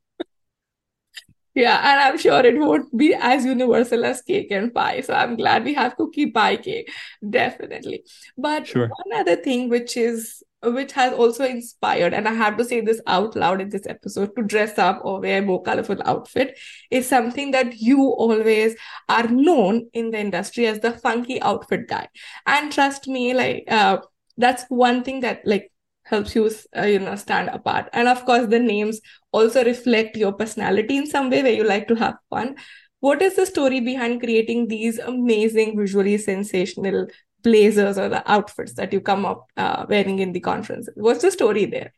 Yeah, 1.56 1.80
and 1.82 2.00
I'm 2.00 2.18
sure 2.18 2.44
it 2.44 2.58
won't 2.58 2.94
be 2.94 3.14
as 3.14 3.46
universal 3.46 4.04
as 4.04 4.20
cake 4.20 4.50
and 4.50 4.74
pie. 4.74 5.00
So 5.00 5.14
I'm 5.14 5.36
glad 5.36 5.64
we 5.64 5.72
have 5.72 5.96
cookie 5.96 6.30
pie 6.30 6.58
cake, 6.58 6.92
definitely. 7.30 8.04
But 8.36 8.66
sure. 8.66 8.88
one 8.88 9.20
other 9.20 9.36
thing 9.36 9.70
which 9.70 9.96
is 9.96 10.42
which 10.62 10.92
has 10.92 11.14
also 11.14 11.44
inspired, 11.44 12.12
and 12.12 12.28
I 12.28 12.34
have 12.34 12.58
to 12.58 12.64
say 12.64 12.82
this 12.82 13.00
out 13.06 13.36
loud 13.36 13.62
in 13.62 13.70
this 13.70 13.86
episode, 13.86 14.36
to 14.36 14.42
dress 14.42 14.78
up 14.78 15.00
or 15.02 15.20
wear 15.20 15.40
more 15.40 15.62
colorful 15.62 15.96
outfit 16.04 16.58
is 16.90 17.08
something 17.08 17.52
that 17.52 17.78
you 17.78 18.02
always 18.02 18.74
are 19.08 19.26
known 19.28 19.88
in 19.94 20.10
the 20.10 20.18
industry 20.18 20.66
as 20.66 20.80
the 20.80 20.92
funky 20.92 21.40
outfit 21.40 21.88
guy. 21.88 22.08
And 22.44 22.70
trust 22.70 23.08
me, 23.08 23.32
like 23.32 23.64
uh, 23.68 23.98
that's 24.36 24.64
one 24.68 25.04
thing 25.04 25.20
that 25.20 25.40
like 25.46 25.72
helps 26.02 26.34
you 26.34 26.50
uh, 26.76 26.82
you 26.82 26.98
know 27.00 27.16
stand 27.16 27.48
apart 27.48 27.88
and 27.92 28.06
of 28.06 28.24
course 28.24 28.46
the 28.46 28.60
names 28.60 29.00
also 29.36 29.64
reflect 29.64 30.16
your 30.16 30.32
personality 30.32 30.96
in 30.96 31.06
some 31.06 31.30
way 31.30 31.42
where 31.42 31.52
you 31.52 31.64
like 31.64 31.88
to 31.88 31.94
have 31.94 32.16
fun. 32.30 32.56
What 33.00 33.22
is 33.22 33.36
the 33.36 33.46
story 33.46 33.80
behind 33.80 34.20
creating 34.20 34.68
these 34.68 34.98
amazing 34.98 35.76
visually 35.78 36.18
sensational 36.18 37.08
blazers 37.46 37.96
or 37.96 38.08
the 38.08 38.28
outfits 38.30 38.74
that 38.74 38.92
you 38.92 39.00
come 39.00 39.24
up 39.24 39.46
uh, 39.56 39.86
wearing 39.88 40.18
in 40.18 40.32
the 40.32 40.40
conference 40.40 40.88
what's 40.96 41.22
the 41.22 41.30
story 41.30 41.64
there? 41.64 41.92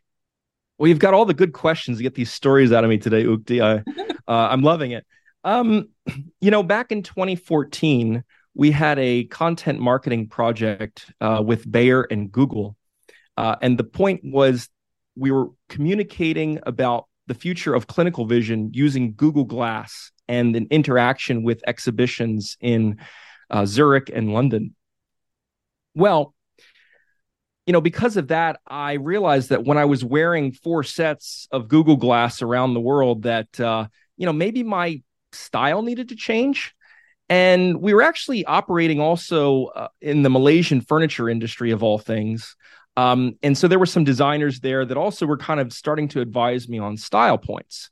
Well 0.77 0.87
you've 0.87 0.99
got 0.99 1.15
all 1.15 1.25
the 1.25 1.33
good 1.33 1.53
questions 1.53 1.97
to 1.97 2.03
get 2.03 2.13
these 2.13 2.31
stories 2.31 2.71
out 2.71 2.83
of 2.83 2.89
me 2.89 2.99
today 2.99 3.23
ukti. 3.23 3.59
I, 3.61 3.83
uh, 4.31 4.47
i'm 4.51 4.61
loving 4.61 4.91
it. 4.91 5.05
Um, 5.43 5.89
you 6.41 6.51
know 6.51 6.61
back 6.61 6.91
in 6.91 7.01
2014 7.01 8.23
we 8.53 8.69
had 8.69 8.99
a 8.99 9.23
content 9.25 9.79
marketing 9.79 10.27
project 10.27 11.11
uh, 11.19 11.41
with 11.43 11.69
bayer 11.69 12.03
and 12.03 12.31
google. 12.31 12.75
Uh, 13.35 13.55
and 13.61 13.77
the 13.77 13.85
point 13.85 14.21
was 14.23 14.69
we 15.15 15.31
were 15.31 15.47
communicating 15.67 16.59
about 16.63 17.08
the 17.29 17.35
future 17.35 17.73
of 17.73 17.87
clinical 17.87 18.25
vision 18.25 18.71
using 18.73 19.13
Google 19.15 19.45
Glass 19.45 20.11
and 20.27 20.55
an 20.55 20.67
interaction 20.71 21.43
with 21.43 21.63
exhibitions 21.65 22.57
in 22.59 22.97
uh, 23.49 23.65
Zurich 23.65 24.09
and 24.13 24.33
London. 24.33 24.75
Well, 25.93 26.33
you 27.65 27.73
know, 27.73 27.81
because 27.81 28.17
of 28.17 28.29
that, 28.29 28.59
I 28.67 28.93
realized 28.93 29.49
that 29.49 29.63
when 29.63 29.77
I 29.77 29.85
was 29.85 30.03
wearing 30.03 30.51
four 30.51 30.83
sets 30.83 31.47
of 31.51 31.67
Google 31.67 31.97
Glass 31.97 32.41
around 32.41 32.73
the 32.73 32.79
world, 32.79 33.23
that 33.23 33.59
uh, 33.59 33.87
you 34.17 34.25
know 34.25 34.33
maybe 34.33 34.63
my 34.63 35.03
style 35.31 35.83
needed 35.83 36.09
to 36.09 36.15
change. 36.15 36.73
And 37.31 37.79
we 37.79 37.93
were 37.93 38.01
actually 38.01 38.43
operating 38.43 38.99
also 38.99 39.65
uh, 39.65 39.89
in 40.01 40.23
the 40.23 40.31
Malaysian 40.31 40.81
furniture 40.81 41.29
industry, 41.29 41.69
of 41.69 41.83
all 41.83 41.99
things. 41.99 42.55
Um, 42.99 43.37
and 43.41 43.57
so 43.57 43.69
there 43.69 43.79
were 43.79 43.85
some 43.85 44.03
designers 44.03 44.59
there 44.59 44.83
that 44.83 44.97
also 44.97 45.25
were 45.25 45.37
kind 45.37 45.61
of 45.61 45.71
starting 45.71 46.09
to 46.09 46.19
advise 46.19 46.67
me 46.67 46.79
on 46.79 46.97
style 46.97 47.37
points. 47.37 47.91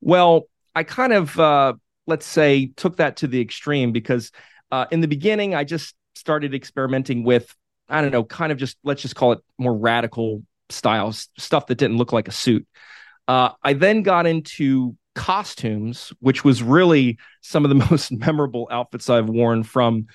Well, 0.00 0.44
I 0.72 0.84
kind 0.84 1.12
of, 1.12 1.38
uh, 1.40 1.74
let's 2.06 2.26
say, 2.26 2.70
took 2.76 2.98
that 2.98 3.16
to 3.18 3.26
the 3.26 3.40
extreme 3.40 3.90
because 3.90 4.30
uh, 4.70 4.86
in 4.92 5.00
the 5.00 5.08
beginning, 5.08 5.56
I 5.56 5.64
just 5.64 5.96
started 6.14 6.54
experimenting 6.54 7.24
with, 7.24 7.52
I 7.88 8.00
don't 8.00 8.12
know, 8.12 8.22
kind 8.22 8.52
of 8.52 8.58
just, 8.58 8.76
let's 8.84 9.02
just 9.02 9.16
call 9.16 9.32
it 9.32 9.40
more 9.58 9.76
radical 9.76 10.44
styles, 10.70 11.28
stuff 11.36 11.66
that 11.66 11.78
didn't 11.78 11.96
look 11.96 12.12
like 12.12 12.28
a 12.28 12.32
suit. 12.32 12.68
Uh, 13.26 13.50
I 13.64 13.72
then 13.72 14.02
got 14.02 14.26
into 14.26 14.96
costumes, 15.16 16.12
which 16.20 16.44
was 16.44 16.62
really 16.62 17.18
some 17.40 17.64
of 17.64 17.68
the 17.68 17.86
most 17.90 18.12
memorable 18.12 18.68
outfits 18.70 19.10
I've 19.10 19.28
worn 19.28 19.64
from 19.64 20.06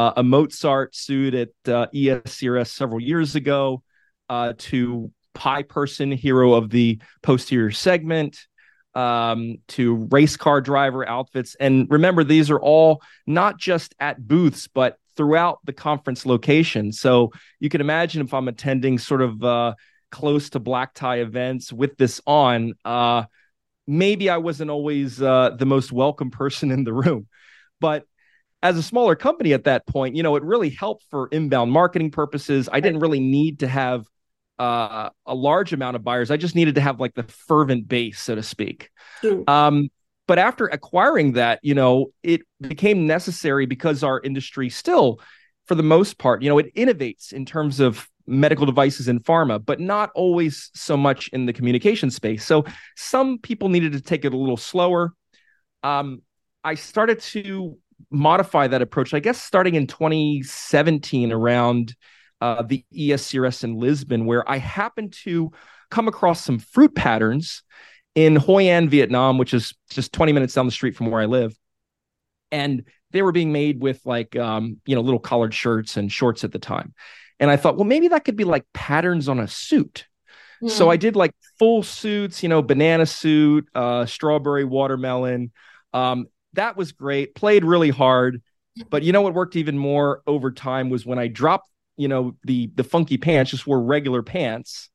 uh, 0.00 0.14
a 0.16 0.22
Mozart 0.22 0.96
suit 0.96 1.34
at 1.34 1.48
uh, 1.66 1.86
ESCRS 1.94 2.68
several 2.68 3.00
years 3.00 3.34
ago 3.34 3.82
uh, 4.30 4.54
to 4.56 5.12
pie 5.34 5.62
person, 5.62 6.10
hero 6.10 6.54
of 6.54 6.70
the 6.70 6.98
posterior 7.22 7.70
segment, 7.70 8.46
um, 8.94 9.58
to 9.68 10.08
race 10.10 10.38
car 10.38 10.62
driver 10.62 11.06
outfits. 11.06 11.54
And 11.60 11.86
remember, 11.90 12.24
these 12.24 12.50
are 12.50 12.58
all 12.58 13.02
not 13.26 13.58
just 13.58 13.94
at 14.00 14.26
booths, 14.26 14.68
but 14.68 14.96
throughout 15.18 15.58
the 15.64 15.74
conference 15.74 16.24
location. 16.24 16.92
So 16.92 17.32
you 17.58 17.68
can 17.68 17.82
imagine 17.82 18.22
if 18.22 18.32
I'm 18.32 18.48
attending 18.48 18.98
sort 18.98 19.20
of 19.20 19.44
uh, 19.44 19.74
close 20.10 20.48
to 20.50 20.60
black 20.60 20.94
tie 20.94 21.18
events 21.18 21.74
with 21.74 21.98
this 21.98 22.22
on, 22.26 22.72
uh, 22.86 23.24
maybe 23.86 24.30
I 24.30 24.38
wasn't 24.38 24.70
always 24.70 25.20
uh, 25.20 25.50
the 25.58 25.66
most 25.66 25.92
welcome 25.92 26.30
person 26.30 26.70
in 26.70 26.84
the 26.84 26.94
room. 26.94 27.28
But 27.80 28.06
as 28.62 28.76
a 28.76 28.82
smaller 28.82 29.16
company 29.16 29.52
at 29.52 29.64
that 29.64 29.86
point, 29.86 30.16
you 30.16 30.22
know, 30.22 30.36
it 30.36 30.42
really 30.42 30.70
helped 30.70 31.04
for 31.10 31.28
inbound 31.28 31.72
marketing 31.72 32.10
purposes. 32.10 32.68
I 32.70 32.80
didn't 32.80 33.00
really 33.00 33.20
need 33.20 33.60
to 33.60 33.68
have 33.68 34.04
uh, 34.58 35.08
a 35.24 35.34
large 35.34 35.72
amount 35.72 35.96
of 35.96 36.04
buyers. 36.04 36.30
I 36.30 36.36
just 36.36 36.54
needed 36.54 36.74
to 36.74 36.80
have 36.82 37.00
like 37.00 37.14
the 37.14 37.22
fervent 37.22 37.88
base, 37.88 38.20
so 38.20 38.34
to 38.34 38.42
speak. 38.42 38.90
Um, 39.46 39.88
but 40.28 40.38
after 40.38 40.66
acquiring 40.66 41.32
that, 41.32 41.60
you 41.62 41.74
know, 41.74 42.12
it 42.22 42.42
became 42.60 43.06
necessary 43.06 43.66
because 43.66 44.04
our 44.04 44.20
industry 44.20 44.68
still, 44.68 45.20
for 45.66 45.74
the 45.74 45.82
most 45.82 46.18
part, 46.18 46.42
you 46.42 46.48
know, 46.50 46.58
it 46.58 46.74
innovates 46.74 47.32
in 47.32 47.46
terms 47.46 47.80
of 47.80 48.06
medical 48.26 48.66
devices 48.66 49.08
and 49.08 49.24
pharma, 49.24 49.64
but 49.64 49.80
not 49.80 50.10
always 50.14 50.70
so 50.74 50.96
much 50.96 51.28
in 51.32 51.46
the 51.46 51.52
communication 51.52 52.10
space. 52.10 52.44
So 52.44 52.64
some 52.96 53.38
people 53.38 53.70
needed 53.70 53.92
to 53.92 54.00
take 54.00 54.24
it 54.24 54.34
a 54.34 54.36
little 54.36 54.56
slower. 54.56 55.14
Um, 55.82 56.22
I 56.62 56.74
started 56.74 57.20
to 57.20 57.78
modify 58.10 58.66
that 58.68 58.82
approach, 58.82 59.14
I 59.14 59.20
guess, 59.20 59.40
starting 59.40 59.74
in 59.74 59.86
2017 59.86 61.32
around 61.32 61.94
uh, 62.40 62.62
the 62.62 62.84
ESCRS 62.94 63.64
in 63.64 63.76
Lisbon, 63.76 64.26
where 64.26 64.48
I 64.50 64.58
happened 64.58 65.12
to 65.24 65.52
come 65.90 66.08
across 66.08 66.42
some 66.44 66.58
fruit 66.58 66.94
patterns 66.94 67.62
in 68.14 68.36
Hoi 68.36 68.64
An, 68.64 68.88
Vietnam, 68.88 69.38
which 69.38 69.54
is 69.54 69.74
just 69.90 70.12
20 70.12 70.32
minutes 70.32 70.54
down 70.54 70.66
the 70.66 70.72
street 70.72 70.96
from 70.96 71.10
where 71.10 71.20
I 71.20 71.26
live. 71.26 71.56
And 72.50 72.84
they 73.12 73.22
were 73.22 73.32
being 73.32 73.52
made 73.52 73.80
with 73.80 74.00
like, 74.04 74.36
um, 74.36 74.80
you 74.86 74.94
know, 74.94 75.00
little 75.00 75.20
collared 75.20 75.54
shirts 75.54 75.96
and 75.96 76.10
shorts 76.10 76.44
at 76.44 76.52
the 76.52 76.58
time. 76.58 76.94
And 77.38 77.50
I 77.50 77.56
thought, 77.56 77.76
well, 77.76 77.84
maybe 77.84 78.08
that 78.08 78.24
could 78.24 78.36
be 78.36 78.44
like 78.44 78.64
patterns 78.74 79.28
on 79.28 79.38
a 79.38 79.48
suit. 79.48 80.06
So 80.66 80.84
hmm. 80.84 80.90
I 80.90 80.96
did 80.96 81.16
like 81.16 81.32
full 81.58 81.82
suits, 81.82 82.42
you 82.42 82.48
know, 82.48 82.62
banana 82.62 83.06
suit, 83.06 83.66
uh, 83.74 84.04
strawberry 84.04 84.64
watermelon. 84.64 85.52
Um, 85.94 86.26
that 86.54 86.76
was 86.76 86.92
great. 86.92 87.34
Played 87.34 87.64
really 87.64 87.90
hard, 87.90 88.42
but 88.88 89.02
you 89.02 89.12
know 89.12 89.22
what 89.22 89.34
worked 89.34 89.56
even 89.56 89.78
more 89.78 90.22
over 90.26 90.50
time 90.50 90.90
was 90.90 91.04
when 91.06 91.18
I 91.18 91.28
dropped, 91.28 91.68
you 91.96 92.08
know, 92.08 92.36
the 92.44 92.70
the 92.74 92.84
funky 92.84 93.18
pants, 93.18 93.50
just 93.50 93.66
wore 93.66 93.82
regular 93.82 94.22
pants 94.22 94.88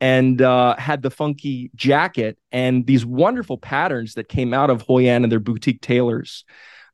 and 0.00 0.42
uh, 0.42 0.74
had 0.76 1.00
the 1.00 1.10
funky 1.10 1.70
jacket 1.76 2.36
and 2.50 2.86
these 2.86 3.06
wonderful 3.06 3.56
patterns 3.56 4.14
that 4.14 4.28
came 4.28 4.52
out 4.52 4.68
of 4.68 4.82
Hoi 4.82 5.08
An 5.08 5.22
and 5.22 5.30
their 5.30 5.40
boutique 5.40 5.80
tailors. 5.80 6.44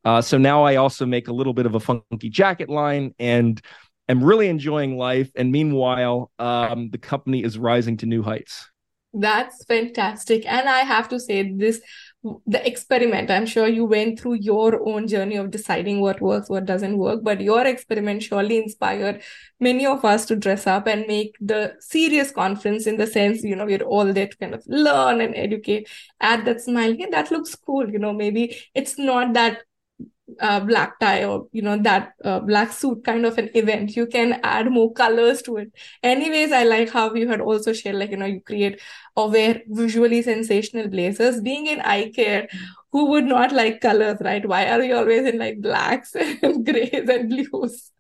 Uh, 0.05 0.21
so 0.21 0.39
now 0.39 0.63
I 0.65 0.77
also 0.77 1.07
make 1.07 1.29
a 1.29 1.33
little 1.33 1.55
bit 1.55 1.67
of 1.67 1.75
a 1.75 1.81
funky 1.81 2.29
jacket 2.29 2.69
line 2.69 3.15
and 3.19 3.61
am 4.09 4.23
really 4.23 4.49
enjoying 4.49 4.97
life. 4.97 5.31
And 5.35 5.51
meanwhile, 5.51 6.31
um, 6.39 6.91
the 6.91 6.99
company 6.99 7.43
is 7.43 7.59
rising 7.59 7.97
to 7.99 8.07
new 8.07 8.23
heights. 8.23 8.69
That's 9.15 9.65
fantastic. 9.65 10.45
And 10.47 10.69
I 10.69 10.81
have 10.81 11.09
to 11.09 11.19
say, 11.19 11.53
this 11.53 11.81
the 12.25 12.67
experiment. 12.67 13.31
I'm 13.31 13.47
sure 13.47 13.69
you 13.69 13.85
went 13.85 14.19
through 14.19 14.35
your 14.35 14.87
own 14.89 15.07
journey 15.07 15.37
of 15.37 15.53
deciding 15.53 16.01
what 16.01 16.21
works 16.21 16.49
what 16.49 16.65
doesn't 16.67 16.99
work 16.99 17.23
but 17.23 17.41
your 17.41 17.65
experiment 17.65 18.25
surely 18.25 18.59
inspired 18.59 19.23
many 19.61 19.87
of 19.87 20.05
us 20.05 20.27
to 20.27 20.37
dress 20.37 20.67
up 20.67 20.89
and 20.89 21.07
make 21.07 21.37
the 21.41 21.75
serious 21.79 22.33
conference 22.33 22.89
in 22.89 22.97
the 22.97 23.07
sense 23.07 23.45
you 23.45 23.55
know 23.55 23.65
we're 23.65 23.83
all 23.83 24.13
there 24.13 24.27
to 24.27 24.37
kind 24.37 24.55
of 24.55 24.65
learn 24.67 25.21
and 25.21 25.37
educate. 25.37 25.89
Add 26.21 26.45
that 26.47 26.61
smile 26.61 26.93
hey 26.93 27.07
that 27.11 27.31
looks 27.31 27.55
cool 27.55 27.89
you 27.89 28.01
know 28.01 28.13
maybe 28.13 28.57
it's 28.75 28.99
not 28.99 29.35
that 29.35 29.63
uh, 30.41 30.61
black 30.61 30.99
tie 31.01 31.25
or 31.25 31.47
you 31.53 31.63
know 31.63 31.77
that 31.77 32.13
uh, 32.25 32.41
black 32.41 32.73
suit 32.73 33.05
kind 33.05 33.27
of 33.27 33.39
an 33.39 33.51
event 33.55 33.97
you 33.97 34.07
can 34.07 34.41
add 34.43 34.71
more 34.71 34.93
colors 34.93 35.43
to 35.43 35.57
it. 35.57 35.73
Anyways 36.03 36.53
i 36.53 36.65
like 36.65 36.91
how 36.91 37.15
you 37.15 37.29
had 37.29 37.41
also 37.41 37.73
shared 37.73 37.97
like 37.97 38.11
you 38.11 38.17
know 38.17 38.27
you 38.27 38.41
create 38.41 38.81
or 39.17 39.31
wear 39.31 39.63
visually 39.69 40.23
sensational 40.23 40.89
blazers. 40.89 41.41
Being 41.41 41.67
in 41.67 41.81
eye 41.81 42.11
care 42.15 42.49
who 42.93 43.07
would 43.11 43.25
not 43.25 43.53
like 43.53 43.81
colors 43.81 44.19
right? 44.21 44.47
Why 44.47 44.69
are 44.69 44.79
we 44.79 44.93
always 44.93 45.27
in 45.27 45.39
like 45.39 45.61
blacks 45.61 46.15
and 46.43 46.65
grays 46.65 47.09
and 47.09 47.29
blues? 47.29 47.91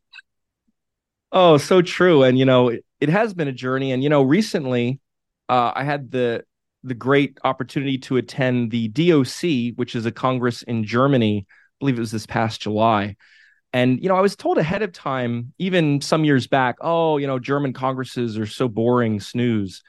Oh 1.32 1.58
so 1.58 1.82
true. 1.82 2.22
And 2.22 2.38
you 2.38 2.44
know 2.44 2.68
it, 2.68 2.84
it 3.00 3.08
has 3.08 3.34
been 3.34 3.48
a 3.48 3.52
journey. 3.52 3.92
And 3.92 4.02
you 4.02 4.08
know 4.08 4.22
recently 4.22 5.00
uh, 5.48 5.72
i 5.74 5.82
had 5.82 6.10
the 6.10 6.44
the 6.84 6.94
great 6.94 7.38
opportunity 7.44 7.98
to 7.98 8.16
attend 8.16 8.70
the 8.70 8.88
DOC, 8.88 9.74
which 9.76 9.94
is 9.94 10.06
a 10.06 10.12
congress 10.12 10.62
in 10.62 10.84
Germany. 10.84 11.46
Believe 11.80 11.96
it 11.96 12.00
was 12.00 12.10
this 12.10 12.26
past 12.26 12.60
July. 12.60 13.16
And, 13.72 14.02
you 14.02 14.08
know, 14.08 14.16
I 14.16 14.22
was 14.22 14.34
told 14.34 14.58
ahead 14.58 14.82
of 14.82 14.92
time, 14.92 15.52
even 15.58 16.00
some 16.00 16.24
years 16.24 16.46
back, 16.46 16.76
oh, 16.80 17.18
you 17.18 17.26
know, 17.26 17.38
German 17.38 17.72
congresses 17.72 18.38
are 18.38 18.46
so 18.46 18.66
boring, 18.66 19.20
snooze. 19.20 19.82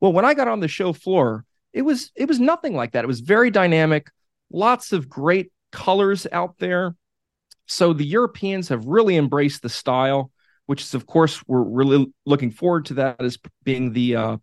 Well, 0.00 0.12
when 0.12 0.24
I 0.24 0.34
got 0.34 0.48
on 0.48 0.60
the 0.60 0.68
show 0.68 0.92
floor, 0.92 1.44
it 1.72 1.82
was 1.82 2.10
it 2.14 2.28
was 2.28 2.38
nothing 2.38 2.74
like 2.74 2.92
that. 2.92 3.04
It 3.04 3.08
was 3.08 3.20
very 3.20 3.50
dynamic, 3.50 4.10
lots 4.50 4.92
of 4.92 5.08
great 5.08 5.52
colors 5.72 6.26
out 6.30 6.56
there. 6.58 6.94
So 7.66 7.92
the 7.92 8.06
Europeans 8.06 8.68
have 8.68 8.86
really 8.86 9.16
embraced 9.16 9.62
the 9.62 9.68
style, 9.68 10.30
which 10.66 10.82
is, 10.82 10.94
of 10.94 11.06
course, 11.06 11.42
we're 11.46 11.62
really 11.62 12.06
looking 12.24 12.50
forward 12.52 12.86
to 12.86 12.94
that 12.94 13.20
as 13.20 13.38
being 13.64 13.92
the 13.92 14.16
uh, 14.16 14.36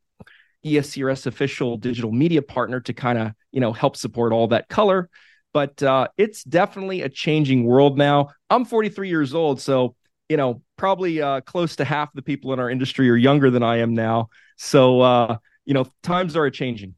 ESCRS 0.66 1.26
official 1.26 1.78
digital 1.78 2.12
media 2.12 2.42
partner 2.42 2.80
to 2.82 2.94
kind 2.94 3.18
of 3.18 3.32
you 3.52 3.60
know 3.60 3.74
help 3.74 3.96
support 3.96 4.34
all 4.34 4.48
that 4.50 4.70
color. 4.70 5.10
But 5.54 5.82
uh, 5.84 6.08
it's 6.18 6.44
definitely 6.44 7.02
a 7.02 7.10
changing 7.10 7.66
world 7.66 7.98
now. 7.98 8.30
I'm 8.50 8.66
43 8.66 9.08
years 9.10 9.34
old, 9.34 9.62
so 9.62 9.96
you 10.30 10.38
know 10.38 10.62
probably 10.78 11.22
uh, 11.22 11.42
close 11.42 11.76
to 11.78 11.86
half 11.86 12.12
the 12.14 12.22
people 12.22 12.54
in 12.54 12.60
our 12.60 12.70
industry 12.70 13.10
are 13.10 13.16
younger 13.16 13.50
than 13.50 13.64
I 13.64 13.78
am 13.78 13.94
now. 13.94 14.30
So 14.58 15.02
uh, 15.02 15.38
you 15.66 15.74
know 15.74 15.86
times 16.02 16.36
are 16.36 16.50
changing 16.50 16.96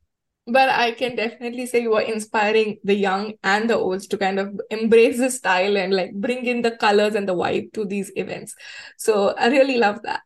but 0.47 0.69
I 0.69 0.91
can 0.91 1.15
definitely 1.15 1.65
say 1.65 1.81
you 1.81 1.95
are 1.95 2.01
inspiring 2.01 2.77
the 2.83 2.93
young 2.93 3.33
and 3.43 3.67
the 3.67 3.77
olds 3.77 4.05
to 4.07 4.17
kind 4.17 4.37
of 4.37 4.59
embrace 4.69 5.17
the 5.17 5.31
style 5.31 5.75
and 5.75 5.91
like 5.91 6.13
bring 6.13 6.45
in 6.45 6.61
the 6.61 6.71
colors 6.71 7.15
and 7.15 7.27
the 7.27 7.33
vibe 7.33 7.73
to 7.73 7.83
these 7.83 8.11
events. 8.15 8.55
So 8.97 9.29
I 9.39 9.47
really 9.47 9.77
love 9.77 10.01
that. 10.03 10.21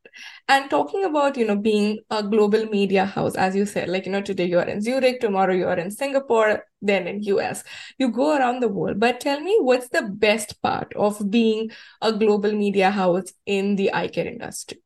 And 0.49 0.69
talking 0.69 1.05
about, 1.05 1.37
you 1.37 1.45
know, 1.45 1.55
being 1.55 1.99
a 2.09 2.21
global 2.21 2.65
media 2.65 3.05
house, 3.05 3.35
as 3.35 3.55
you 3.55 3.65
said, 3.65 3.87
like, 3.87 4.05
you 4.05 4.11
know, 4.11 4.21
today 4.21 4.45
you're 4.45 4.63
in 4.63 4.81
Zurich, 4.81 5.21
tomorrow 5.21 5.53
you're 5.53 5.73
in 5.73 5.89
Singapore, 5.89 6.65
then 6.81 7.07
in 7.07 7.23
US. 7.23 7.63
You 7.97 8.09
go 8.11 8.37
around 8.37 8.61
the 8.61 8.67
world. 8.67 8.99
But 8.99 9.21
tell 9.21 9.39
me 9.39 9.57
what's 9.61 9.87
the 9.87 10.01
best 10.01 10.61
part 10.61 10.91
of 10.97 11.31
being 11.31 11.71
a 12.01 12.11
global 12.11 12.51
media 12.51 12.91
house 12.91 13.31
in 13.45 13.77
the 13.77 13.93
eye 13.93 14.09
care 14.09 14.27
industry? 14.27 14.79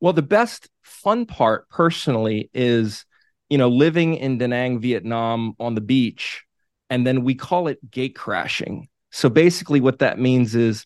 Well, 0.00 0.12
the 0.12 0.22
best 0.22 0.68
fun 0.82 1.26
part 1.26 1.68
personally 1.68 2.50
is 2.52 3.04
you 3.48 3.58
know, 3.58 3.68
living 3.68 4.14
in 4.14 4.38
Da 4.38 4.46
Nang, 4.46 4.80
Vietnam 4.80 5.54
on 5.58 5.74
the 5.74 5.80
beach, 5.80 6.44
and 6.90 7.06
then 7.06 7.24
we 7.24 7.34
call 7.34 7.68
it 7.68 7.90
gate 7.90 8.14
crashing. 8.14 8.88
So 9.10 9.28
basically, 9.28 9.80
what 9.80 10.00
that 10.00 10.18
means 10.18 10.54
is, 10.54 10.84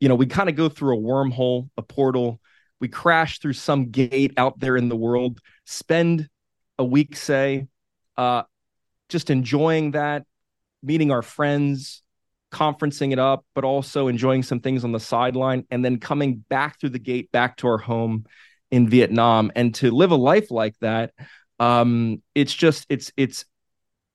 you 0.00 0.08
know, 0.08 0.14
we 0.14 0.26
kind 0.26 0.48
of 0.48 0.56
go 0.56 0.68
through 0.68 0.96
a 0.96 1.00
wormhole, 1.00 1.68
a 1.76 1.82
portal. 1.82 2.40
We 2.80 2.88
crash 2.88 3.38
through 3.38 3.52
some 3.52 3.90
gate 3.90 4.32
out 4.38 4.58
there 4.58 4.76
in 4.76 4.88
the 4.88 4.96
world, 4.96 5.38
spend 5.66 6.28
a 6.78 6.84
week, 6.84 7.14
say, 7.14 7.66
uh, 8.16 8.44
just 9.10 9.28
enjoying 9.28 9.90
that, 9.90 10.24
meeting 10.82 11.10
our 11.10 11.20
friends, 11.20 12.02
conferencing 12.50 13.12
it 13.12 13.18
up, 13.18 13.44
but 13.54 13.64
also 13.64 14.08
enjoying 14.08 14.42
some 14.42 14.60
things 14.60 14.82
on 14.82 14.92
the 14.92 15.00
sideline, 15.00 15.66
and 15.70 15.84
then 15.84 15.98
coming 15.98 16.42
back 16.48 16.80
through 16.80 16.88
the 16.88 16.98
gate 16.98 17.30
back 17.32 17.58
to 17.58 17.68
our 17.68 17.78
home 17.78 18.24
in 18.70 18.88
Vietnam. 18.88 19.52
And 19.54 19.74
to 19.76 19.90
live 19.90 20.10
a 20.10 20.16
life 20.16 20.50
like 20.50 20.78
that, 20.80 21.12
um, 21.60 22.22
it's 22.34 22.54
just 22.54 22.86
it's 22.88 23.12
it's 23.16 23.44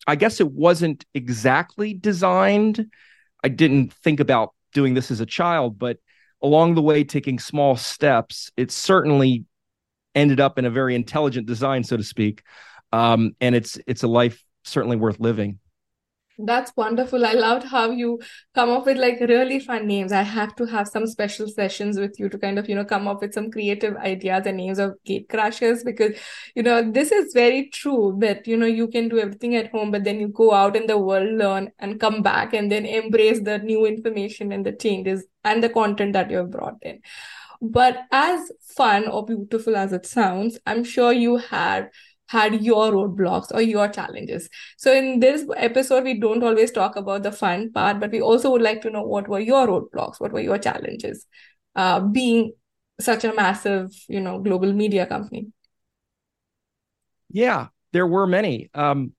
I 0.08 0.16
guess 0.16 0.42
it 0.42 0.52
wasn't 0.52 1.06
exactly 1.14 1.94
designed. 1.94 2.88
I 3.44 3.50
didn't 3.50 3.94
think 3.94 4.20
about 4.20 4.54
doing 4.74 4.96
this 4.96 5.12
as 5.12 5.22
a 5.22 5.25
child, 5.25 5.80
but 5.80 5.98
along 6.42 6.75
the 6.75 6.82
way, 6.82 7.04
taking 7.04 7.40
small 7.40 7.78
steps, 7.78 8.52
it 8.58 8.72
certainly 8.72 9.46
ended 10.16 10.40
up 10.40 10.60
in 10.60 10.66
a 10.66 10.70
very 10.70 10.96
intelligent 10.96 11.48
design, 11.48 11.84
so 11.84 11.96
to 11.96 12.03
speak. 12.03 12.44
Um, 12.92 13.36
and 13.40 13.55
it's 13.55 13.77
it's 13.88 14.03
a 14.03 14.08
life 14.08 14.44
certainly 14.64 14.98
worth 14.98 15.20
living. 15.20 15.60
That's 16.37 16.74
wonderful. 16.75 17.25
I 17.25 17.31
loved 17.31 17.65
how 17.65 17.91
you 17.91 18.19
come 18.53 18.69
up 18.69 18.85
with 18.85 18.98
like 18.98 19.21
really 19.21 19.57
fun 19.57 19.87
names. 19.87 20.11
I 20.11 20.24
have 20.24 20.53
to 20.57 20.65
have 20.65 20.85
some 20.89 21.07
special 21.07 21.48
sessions 21.48 21.98
with 21.98 22.19
you 22.19 22.27
to 22.27 22.37
kind 22.37 22.59
of, 22.59 22.67
you 22.67 22.75
know, 22.75 22.83
come 22.83 23.07
up 23.07 23.21
with 23.21 23.33
some 23.33 23.50
creative 23.50 23.95
ideas 23.95 24.45
and 24.45 24.57
names 24.57 24.77
of 24.77 25.01
gate 25.05 25.29
crashes 25.29 25.81
because, 25.85 26.17
you 26.53 26.61
know, 26.61 26.91
this 26.91 27.13
is 27.13 27.31
very 27.33 27.69
true 27.69 28.17
that, 28.19 28.48
you 28.48 28.57
know, 28.57 28.65
you 28.65 28.89
can 28.89 29.07
do 29.07 29.17
everything 29.17 29.55
at 29.55 29.71
home, 29.71 29.91
but 29.91 30.03
then 30.03 30.19
you 30.19 30.27
go 30.27 30.53
out 30.53 30.75
in 30.75 30.87
the 30.87 30.98
world, 30.98 31.37
learn 31.37 31.71
and 31.79 32.01
come 32.01 32.21
back 32.21 32.53
and 32.53 32.69
then 32.69 32.85
embrace 32.85 33.39
the 33.41 33.59
new 33.59 33.85
information 33.85 34.51
and 34.51 34.65
the 34.65 34.74
changes 34.74 35.25
and 35.45 35.63
the 35.63 35.69
content 35.69 36.11
that 36.13 36.29
you 36.29 36.35
have 36.37 36.51
brought 36.51 36.75
in. 36.81 37.00
But 37.61 38.00
as 38.11 38.51
fun 38.59 39.07
or 39.07 39.25
beautiful 39.25 39.77
as 39.77 39.93
it 39.93 40.05
sounds, 40.05 40.59
I'm 40.65 40.83
sure 40.83 41.13
you 41.13 41.37
had 41.37 41.89
had 42.27 42.61
your 42.64 42.92
roadblocks 42.92 43.53
or 43.53 43.61
your 43.61 43.88
challenges. 43.88 44.50
So 44.77 44.92
in 44.92 45.20
this 45.20 45.46
episode, 45.55 46.03
we 46.03 46.20
don't 46.20 46.44
always 46.44 46.72
talk 46.72 46.96
about 46.96 47.24
the 47.24 47.31
fun 47.31 47.72
part, 47.72 48.00
but 48.00 48.11
we 48.11 48.22
also 48.22 48.51
would 48.51 48.61
like 48.61 48.81
to 48.81 48.90
know 48.90 49.03
what 49.03 49.27
were 49.27 49.40
your 49.40 49.68
roadblocks, 49.68 50.20
what 50.20 50.31
were 50.31 50.40
your 50.42 50.57
challenges, 50.57 51.25
uh, 51.75 52.00
being 52.00 52.53
such 53.00 53.24
a 53.24 53.33
massive, 53.33 53.92
you 54.07 54.22
know, 54.22 54.40
global 54.40 54.74
media 54.74 55.05
company. 55.05 55.48
Yeah, 57.29 57.68
there 57.92 58.07
were 58.07 58.27
many. 58.27 58.70
Um, 58.74 59.14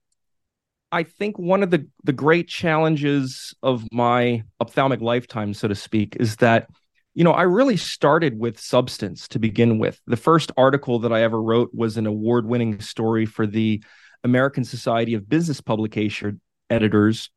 I 0.91 1.03
think 1.03 1.37
one 1.37 1.63
of 1.63 1.69
the 1.69 1.87
the 2.03 2.13
great 2.13 2.47
challenges 2.47 3.53
of 3.61 3.83
my 3.91 4.43
ophthalmic 4.61 5.01
lifetime, 5.01 5.53
so 5.53 5.67
to 5.67 5.75
speak, 5.75 6.15
is 6.19 6.37
that 6.37 6.69
you 7.17 7.23
know, 7.23 7.31
I 7.31 7.41
really 7.41 7.77
started 7.77 8.37
with 8.37 8.59
substance 8.59 9.27
to 9.29 9.39
begin 9.39 9.79
with. 9.79 9.99
The 10.05 10.15
first 10.15 10.51
article 10.55 10.99
that 10.99 11.11
I 11.11 11.23
ever 11.23 11.41
wrote 11.41 11.71
was 11.73 11.97
an 11.97 12.05
award 12.05 12.45
winning 12.45 12.79
story 12.79 13.25
for 13.25 13.47
the 13.47 13.83
American 14.23 14.63
Society 14.63 15.15
of 15.15 15.27
Business 15.27 15.59
Publication 15.59 16.39
Editors 16.69 17.31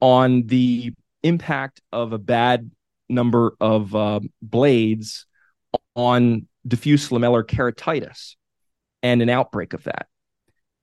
on 0.00 0.46
the 0.46 0.92
impact 1.22 1.80
of 1.92 2.12
a 2.12 2.18
bad 2.18 2.72
number 3.08 3.54
of 3.60 3.94
uh, 3.94 4.18
blades 4.42 5.26
on 5.94 6.48
diffuse 6.66 7.10
lamellar 7.10 7.44
keratitis 7.44 8.34
and 9.04 9.22
an 9.22 9.30
outbreak 9.30 9.72
of 9.72 9.84
that. 9.84 10.08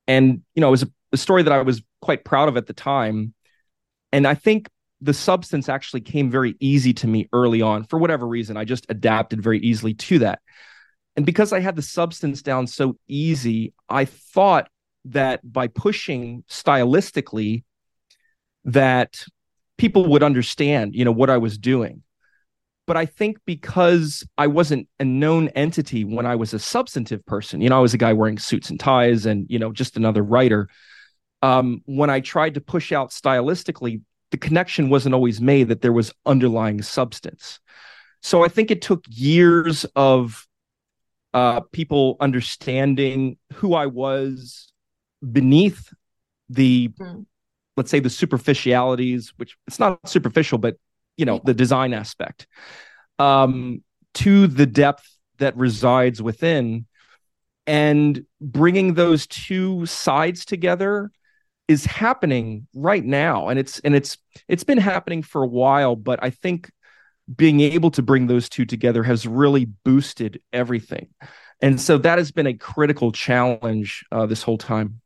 And, 0.07 0.43
you 0.55 0.61
know, 0.61 0.69
it 0.69 0.71
was 0.71 0.83
a, 0.83 0.91
a 1.11 1.17
story 1.17 1.43
that 1.43 1.51
I 1.51 1.61
was 1.63 1.81
quite 2.01 2.23
proud 2.23 2.47
of 2.47 2.55
at 2.55 2.67
the 2.67 2.73
time. 2.73 3.33
And 4.13 4.25
I 4.25 4.35
think 4.35 4.69
the 5.01 5.13
substance 5.13 5.69
actually 5.69 6.01
came 6.01 6.29
very 6.29 6.55
easy 6.59 6.93
to 6.93 7.07
me 7.07 7.29
early 7.31 7.61
on 7.61 7.83
for 7.85 7.97
whatever 7.97 8.27
reason. 8.27 8.57
I 8.57 8.65
just 8.65 8.85
adapted 8.89 9.41
very 9.41 9.59
easily 9.59 9.93
to 9.93 10.19
that. 10.19 10.39
And 11.15 11.25
because 11.25 11.53
I 11.53 11.59
had 11.59 11.75
the 11.75 11.81
substance 11.81 12.41
down 12.41 12.67
so 12.67 12.97
easy, 13.07 13.73
I 13.89 14.05
thought 14.05 14.69
that 15.05 15.39
by 15.43 15.67
pushing 15.67 16.43
stylistically 16.49 17.63
that 18.65 19.23
people 19.77 20.05
would 20.07 20.23
understand, 20.23 20.95
you 20.95 21.05
know, 21.05 21.11
what 21.11 21.29
I 21.29 21.37
was 21.37 21.57
doing. 21.57 22.03
But 22.85 22.97
I 22.97 23.05
think 23.05 23.37
because 23.45 24.27
I 24.37 24.47
wasn't 24.47 24.87
a 24.99 25.05
known 25.05 25.49
entity 25.49 26.03
when 26.03 26.25
I 26.25 26.35
was 26.35 26.53
a 26.53 26.59
substantive 26.59 27.25
person, 27.25 27.61
you 27.61 27.69
know, 27.69 27.77
I 27.77 27.81
was 27.81 27.93
a 27.93 27.99
guy 27.99 28.13
wearing 28.13 28.39
suits 28.39 28.69
and 28.69 28.79
ties 28.79 29.25
and, 29.25 29.45
you 29.49 29.59
know, 29.59 29.71
just 29.71 29.95
another 29.95 30.23
writer. 30.23 30.69
Um, 31.41 31.81
when 31.85 32.09
I 32.09 32.19
tried 32.19 32.55
to 32.55 32.61
push 32.61 32.91
out 32.91 33.11
stylistically, 33.11 34.01
the 34.31 34.37
connection 34.37 34.89
wasn't 34.89 35.15
always 35.15 35.41
made 35.41 35.69
that 35.69 35.81
there 35.81 35.93
was 35.93 36.13
underlying 36.25 36.81
substance. 36.81 37.59
So 38.21 38.43
I 38.43 38.47
think 38.47 38.69
it 38.69 38.81
took 38.81 39.03
years 39.07 39.85
of 39.95 40.47
uh, 41.33 41.61
people 41.71 42.17
understanding 42.19 43.37
who 43.53 43.73
I 43.73 43.85
was 43.85 44.71
beneath 45.31 45.93
the, 46.49 46.89
mm. 46.89 47.25
let's 47.77 47.91
say, 47.91 47.99
the 47.99 48.09
superficialities, 48.09 49.33
which 49.37 49.55
it's 49.67 49.79
not 49.79 50.07
superficial, 50.07 50.57
but 50.57 50.77
you 51.17 51.25
know, 51.25 51.41
the 51.43 51.53
design 51.53 51.93
aspect, 51.93 52.47
um, 53.19 53.83
to 54.15 54.47
the 54.47 54.65
depth 54.65 55.05
that 55.37 55.55
resides 55.55 56.21
within, 56.21 56.85
and 57.67 58.25
bringing 58.41 58.93
those 58.95 59.27
two 59.27 59.85
sides 59.85 60.45
together 60.45 61.11
is 61.69 61.85
happening 61.85 62.67
right 62.73 63.05
now. 63.05 63.47
And 63.47 63.57
it's 63.57 63.79
and 63.79 63.95
it's 63.95 64.17
it's 64.49 64.65
been 64.65 64.79
happening 64.79 65.23
for 65.23 65.43
a 65.43 65.47
while 65.47 65.95
but 65.95 66.21
i 66.21 66.29
think 66.29 66.69
being 67.35 67.59
able 67.59 67.91
to 67.91 68.01
bring 68.01 68.25
those 68.25 68.49
two 68.49 68.65
together 68.65 69.03
has 69.03 69.27
really 69.27 69.65
boosted 69.65 70.41
everything. 70.51 71.09
And 71.61 71.79
so 71.79 71.99
that 71.99 72.17
has 72.17 72.31
been 72.31 72.47
a 72.47 72.55
critical 72.55 73.11
challenge 73.11 74.03
uh, 74.11 74.25
this 74.25 74.41
whole 74.41 74.57
time. 74.57 75.01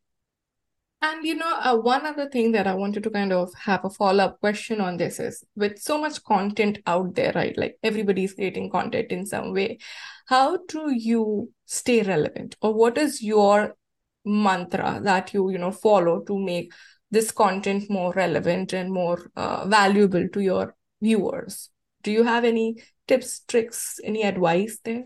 And 1.01 1.25
you 1.25 1.35
know 1.35 1.59
uh, 1.59 1.75
one 1.75 2.05
other 2.05 2.29
thing 2.29 2.53
that 2.53 2.65
i 2.65 2.73
wanted 2.73 3.03
to 3.03 3.09
kind 3.09 3.33
of 3.33 3.53
have 3.55 3.83
a 3.83 3.89
follow-up 3.89 4.39
question 4.39 4.79
on 4.79 4.95
this 4.95 5.19
is 5.19 5.43
with 5.53 5.77
so 5.77 5.99
much 5.99 6.23
content 6.23 6.77
out 6.87 7.13
there 7.15 7.33
right 7.35 7.57
like 7.57 7.75
everybody's 7.83 8.33
creating 8.35 8.69
content 8.69 9.11
in 9.11 9.25
some 9.25 9.51
way 9.51 9.79
how 10.27 10.57
do 10.67 10.93
you 10.95 11.51
stay 11.65 12.01
relevant? 12.01 12.55
Or 12.61 12.73
what 12.73 12.97
is 12.97 13.21
your 13.21 13.75
mantra 14.25 14.99
that 15.03 15.33
you 15.33 15.49
you 15.49 15.57
know 15.57 15.71
follow 15.71 16.21
to 16.21 16.37
make 16.37 16.71
this 17.11 17.31
content 17.31 17.89
more 17.89 18.11
relevant 18.13 18.73
and 18.73 18.91
more 18.91 19.31
uh, 19.35 19.65
valuable 19.67 20.27
to 20.29 20.39
your 20.39 20.75
viewers 21.01 21.69
do 22.01 22.11
you 22.11 22.23
have 22.23 22.43
any 22.43 22.75
tips 23.07 23.41
tricks 23.47 23.99
any 24.03 24.23
advice 24.23 24.79
there 24.83 25.03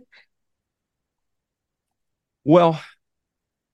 well 2.44 2.80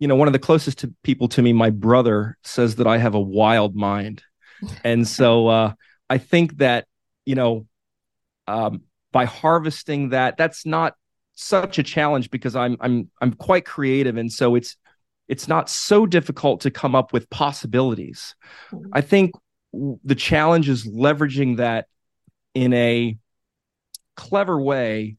you 0.04 0.08
know, 0.10 0.18
one 0.18 0.28
of 0.28 0.34
the 0.34 0.40
closest 0.40 0.80
to 0.80 0.94
people 1.04 1.30
to 1.30 1.42
me, 1.42 1.54
my 1.54 1.70
brother 1.70 2.38
says 2.44 2.76
that 2.76 2.88
I 2.88 2.98
have 2.98 3.16
a 3.16 3.22
wild 3.22 3.74
mind. 3.74 4.22
and 4.84 5.08
so 5.08 5.48
uh, 5.48 5.74
I 6.10 6.18
think 6.18 6.58
that, 6.58 6.88
you 7.26 7.36
know, 7.36 7.68
um, 8.46 8.82
by 9.14 9.24
harvesting 9.24 10.10
that, 10.10 10.36
that's 10.36 10.66
not 10.66 10.96
such 11.36 11.80
a 11.80 11.84
challenge 11.84 12.32
because 12.32 12.54
I'm 12.54 12.76
I'm 12.82 13.10
I'm 13.22 13.32
quite 13.34 13.64
creative. 13.64 14.18
And 14.18 14.30
so 14.30 14.56
it's 14.56 14.76
it's 15.34 15.48
not 15.48 15.68
so 15.68 16.06
difficult 16.06 16.62
to 16.62 16.70
come 16.70 16.94
up 16.94 17.12
with 17.12 17.28
possibilities. 17.32 18.36
Mm-hmm. 18.72 18.92
I 18.94 19.02
think 19.02 19.32
the 20.04 20.14
challenge 20.14 20.70
is 20.70 20.86
leveraging 20.86 21.58
that 21.58 21.88
in 22.54 22.72
a 22.74 23.18
clever 24.16 24.62
way 24.62 25.18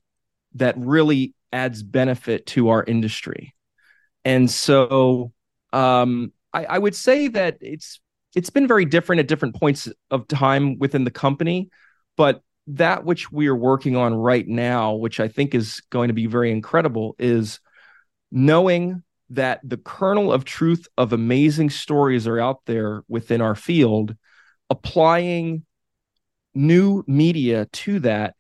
that 0.55 0.77
really 0.79 1.35
adds 1.53 1.83
benefit 1.83 2.47
to 2.47 2.69
our 2.69 2.85
industry. 2.85 3.57
And 4.25 4.49
so 4.49 5.33
um, 5.73 6.33
I, 6.53 6.65
I 6.65 6.79
would 6.79 6.95
say 6.95 7.27
that 7.27 7.59
it's 7.61 8.01
it's 8.37 8.51
been 8.51 8.69
very 8.69 8.85
different 8.85 9.19
at 9.19 9.27
different 9.27 9.57
points 9.57 9.89
of 10.13 10.29
time 10.29 10.79
within 10.79 11.03
the 11.03 11.11
company, 11.11 11.71
but 12.17 12.41
that 12.69 13.05
which 13.05 13.33
we 13.33 13.49
are 13.49 13.57
working 13.57 13.97
on 13.97 14.15
right 14.15 14.47
now, 14.47 14.95
which 14.95 15.19
I 15.19 15.27
think 15.27 15.57
is 15.57 15.83
going 15.91 16.07
to 16.09 16.15
be 16.15 16.27
very 16.27 16.53
incredible, 16.53 17.17
is 17.19 17.59
knowing 18.31 19.04
that 19.31 19.61
the 19.65 19.77
kernel 19.77 20.33
of 20.33 20.45
truth 20.45 20.87
of 20.97 21.13
amazing 21.13 21.71
stories 21.71 22.27
are 22.27 22.39
out 22.39 22.61
there 22.67 23.03
within 23.09 23.41
our 23.41 23.55
field, 23.55 24.15
applying 24.71 25.65
new 26.55 27.05
media 27.07 27.67
to 27.73 28.01
that 28.01 28.35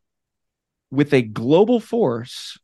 with 0.90 1.12
a 1.12 1.22
global 1.22 1.80
force 1.80 2.58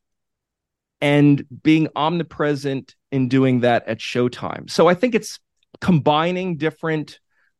and 1.00 1.44
being 1.62 1.88
omnipresent 1.96 2.94
in 3.11 3.28
doing 3.28 3.61
that 3.61 3.88
at 3.88 3.98
showtime. 3.98 4.70
So 4.70 4.87
I 4.87 4.94
think 4.94 5.14
it's 5.14 5.40
combining 5.80 6.56
different 6.56 7.18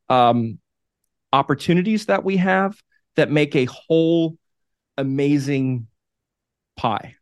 um, 0.09 0.59
opportunities 1.33 2.07
that 2.07 2.25
we 2.25 2.37
have 2.37 2.77
that 3.17 3.31
make 3.31 3.57
a 3.57 3.65
whole 3.65 4.37
amazing 4.97 5.87
pie. 6.77 7.17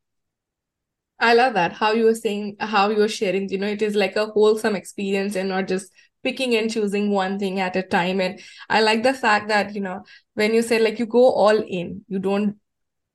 I 1.21 1.35
love 1.35 1.55
that. 1.55 1.73
How 1.73 1.93
you 1.93 2.05
were 2.05 2.15
saying, 2.15 2.57
how 2.61 2.91
you 2.91 2.99
were 2.99 3.09
sharing, 3.09 3.49
you 3.49 3.59
know, 3.59 3.67
it 3.67 3.83
is 3.83 3.95
like 3.97 4.17
a 4.17 4.27
wholesome 4.27 4.77
experience 4.77 5.35
and 5.35 5.49
not 5.49 5.67
just 5.67 5.91
picking 6.23 6.55
and 6.55 6.71
choosing 6.71 7.11
one 7.11 7.39
thing 7.39 7.59
at 7.61 7.77
a 7.77 7.83
time. 7.83 8.21
And 8.21 8.41
I 8.69 8.83
like 8.83 9.03
the 9.03 9.15
fact 9.15 9.49
that, 9.49 9.75
you 9.75 9.81
know, 9.81 10.05
when 10.35 10.55
you 10.55 10.63
say 10.63 10.79
like 10.79 10.99
you 10.99 11.07
go 11.07 11.31
all 11.33 11.59
in, 11.61 12.05
you 12.09 12.19
don't 12.19 12.57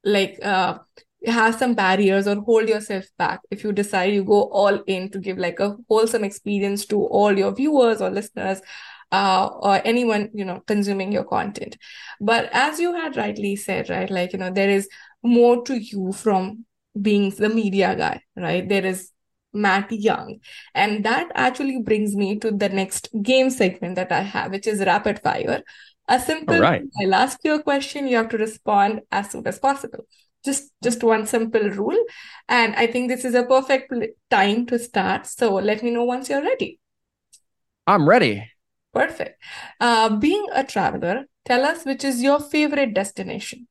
like 0.04 0.40
uh 0.44 0.80
have 1.26 1.56
some 1.56 1.74
barriers 1.76 2.28
or 2.28 2.36
hold 2.42 2.70
yourself 2.70 3.06
back 3.18 3.42
if 3.52 3.64
you 3.64 3.72
decide 3.74 4.14
you 4.14 4.24
go 4.24 4.44
all 4.52 4.82
in 4.88 5.10
to 5.10 5.20
give 5.20 5.38
like 5.38 5.60
a 5.60 5.76
wholesome 5.90 6.24
experience 6.24 6.86
to 6.86 7.04
all 7.06 7.38
your 7.38 7.54
viewers 7.56 8.02
or 8.02 8.10
listeners 8.10 8.62
uh, 9.12 9.48
or 9.62 9.82
anyone 9.86 10.30
you 10.34 10.46
know 10.46 10.62
consuming 10.68 11.12
your 11.12 11.24
content 11.24 11.78
but 12.20 12.50
as 12.52 12.80
you 12.80 12.94
had 12.94 13.16
rightly 13.18 13.56
said 13.56 13.90
right 13.90 14.10
like 14.10 14.34
you 14.34 14.40
know 14.40 14.52
there 14.52 14.70
is 14.70 14.90
more 15.24 15.64
to 15.64 15.76
you 15.76 16.12
from 16.12 16.66
being 17.00 17.30
the 17.32 17.50
media 17.50 17.96
guy 17.96 18.22
right? 18.36 18.68
There 18.68 18.86
is 18.86 19.12
Matt 19.54 19.92
Young. 19.92 20.40
And 20.74 21.04
that 21.06 21.30
actually 21.36 21.82
brings 21.82 22.16
me 22.16 22.38
to 22.40 22.52
the 22.52 22.70
next 22.70 23.10
game 23.22 23.50
segment 23.50 23.96
that 23.96 24.12
I 24.12 24.22
have, 24.22 24.52
which 24.52 24.68
is 24.68 24.80
rapid 24.80 25.20
fire. 25.20 25.62
A 26.08 26.20
simple 26.20 26.60
right. 26.60 26.84
I'll 27.02 27.14
ask 27.14 27.40
you 27.44 27.54
a 27.54 27.64
question, 27.64 28.08
you 28.08 28.18
have 28.18 28.30
to 28.30 28.38
respond 28.38 29.02
as 29.12 29.32
soon 29.32 29.48
as 29.48 29.60
possible. 29.60 30.06
Just 30.44 30.72
just 30.84 31.02
one 31.04 31.26
simple 31.26 31.70
rule. 31.70 32.04
And 32.50 32.76
i 32.76 32.88
think 32.88 33.08
this 33.08 33.24
is 33.24 33.34
a 33.34 33.44
perfect 33.44 33.94
time 34.30 34.66
to 34.66 34.78
start. 34.80 35.28
So 35.28 35.54
let 35.54 35.82
me 35.84 35.92
know 35.92 36.04
once 36.04 36.30
you're 36.30 36.44
ready. 36.44 36.80
I'm 37.88 38.08
ready. 38.08 38.50
Perfect. 38.94 39.42
Uh, 39.80 40.18
being 40.18 40.46
a 40.54 40.64
traveler 40.64 41.26
tell 41.46 41.66
us 41.66 41.86
which 41.86 42.04
is 42.04 42.22
your 42.22 42.40
favorite 42.40 42.94
destination 42.94 43.68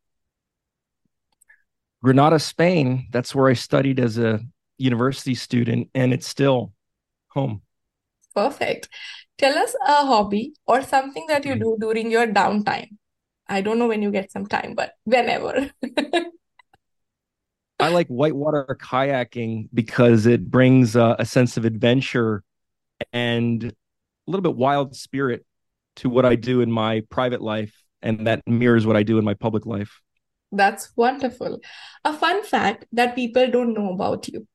granada 2.03 2.38
spain 2.38 3.07
that's 3.11 3.35
where 3.35 3.49
i 3.49 3.53
studied 3.53 3.99
as 4.01 4.19
a 4.19 4.41
university 4.79 5.35
student 5.35 5.88
and 5.95 6.12
it's 6.12 6.27
still 6.27 6.73
home 7.29 7.62
perfect 8.35 8.88
tell 9.38 9.57
us 9.57 9.75
a 9.87 10.07
hobby 10.07 10.55
or 10.67 10.83
something 10.83 11.27
that 11.29 11.45
you 11.45 11.53
mm-hmm. 11.53 11.62
do 11.62 11.77
during 11.81 12.11
your 12.11 12.27
downtime 12.27 12.88
i 13.49 13.61
don't 13.61 13.79
know 13.79 13.88
when 13.88 14.03
you 14.03 14.11
get 14.11 14.31
some 14.31 14.47
time 14.47 14.75
but 14.75 14.93
whenever 15.05 15.71
I 17.83 17.88
like 17.88 18.07
whitewater 18.07 18.79
kayaking 18.81 19.69
because 19.75 20.25
it 20.27 20.49
brings 20.49 20.95
uh, 20.95 21.17
a 21.19 21.27
sense 21.27 21.57
of 21.57 21.65
adventure 21.65 22.45
and 23.12 23.65
a 23.65 23.73
little 24.29 24.43
bit 24.43 24.55
wild 24.55 24.95
spirit 24.95 25.45
to 25.97 26.09
what 26.09 26.25
I 26.25 26.37
do 26.37 26.61
in 26.61 26.71
my 26.71 27.03
private 27.11 27.43
life, 27.43 27.75
and 28.01 28.29
that 28.29 28.43
mirrors 28.47 28.87
what 28.87 28.97
I 28.97 29.03
do 29.03 29.19
in 29.19 29.25
my 29.25 29.35
public 29.35 29.67
life. 29.67 30.01
That's 30.53 30.93
wonderful. 30.95 31.61
A 32.05 32.12
fun 32.12 32.45
fact 32.45 32.85
that 32.93 33.17
people 33.17 33.51
don't 33.51 33.73
know 33.73 33.93
about 33.93 34.29
you. 34.29 34.47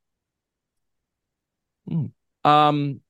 Mm. 1.90 2.12
Um, 2.44 3.02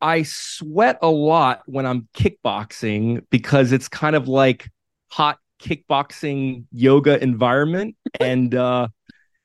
I 0.00 0.22
sweat 0.22 0.98
a 1.02 1.08
lot 1.08 1.62
when 1.66 1.86
I'm 1.86 2.08
kickboxing 2.14 3.24
because 3.30 3.72
it's 3.72 3.88
kind 3.88 4.16
of 4.16 4.26
like 4.26 4.68
hot 5.10 5.38
kickboxing 5.60 6.64
yoga 6.72 7.22
environment. 7.22 7.96
and 8.20 8.54
uh, 8.54 8.88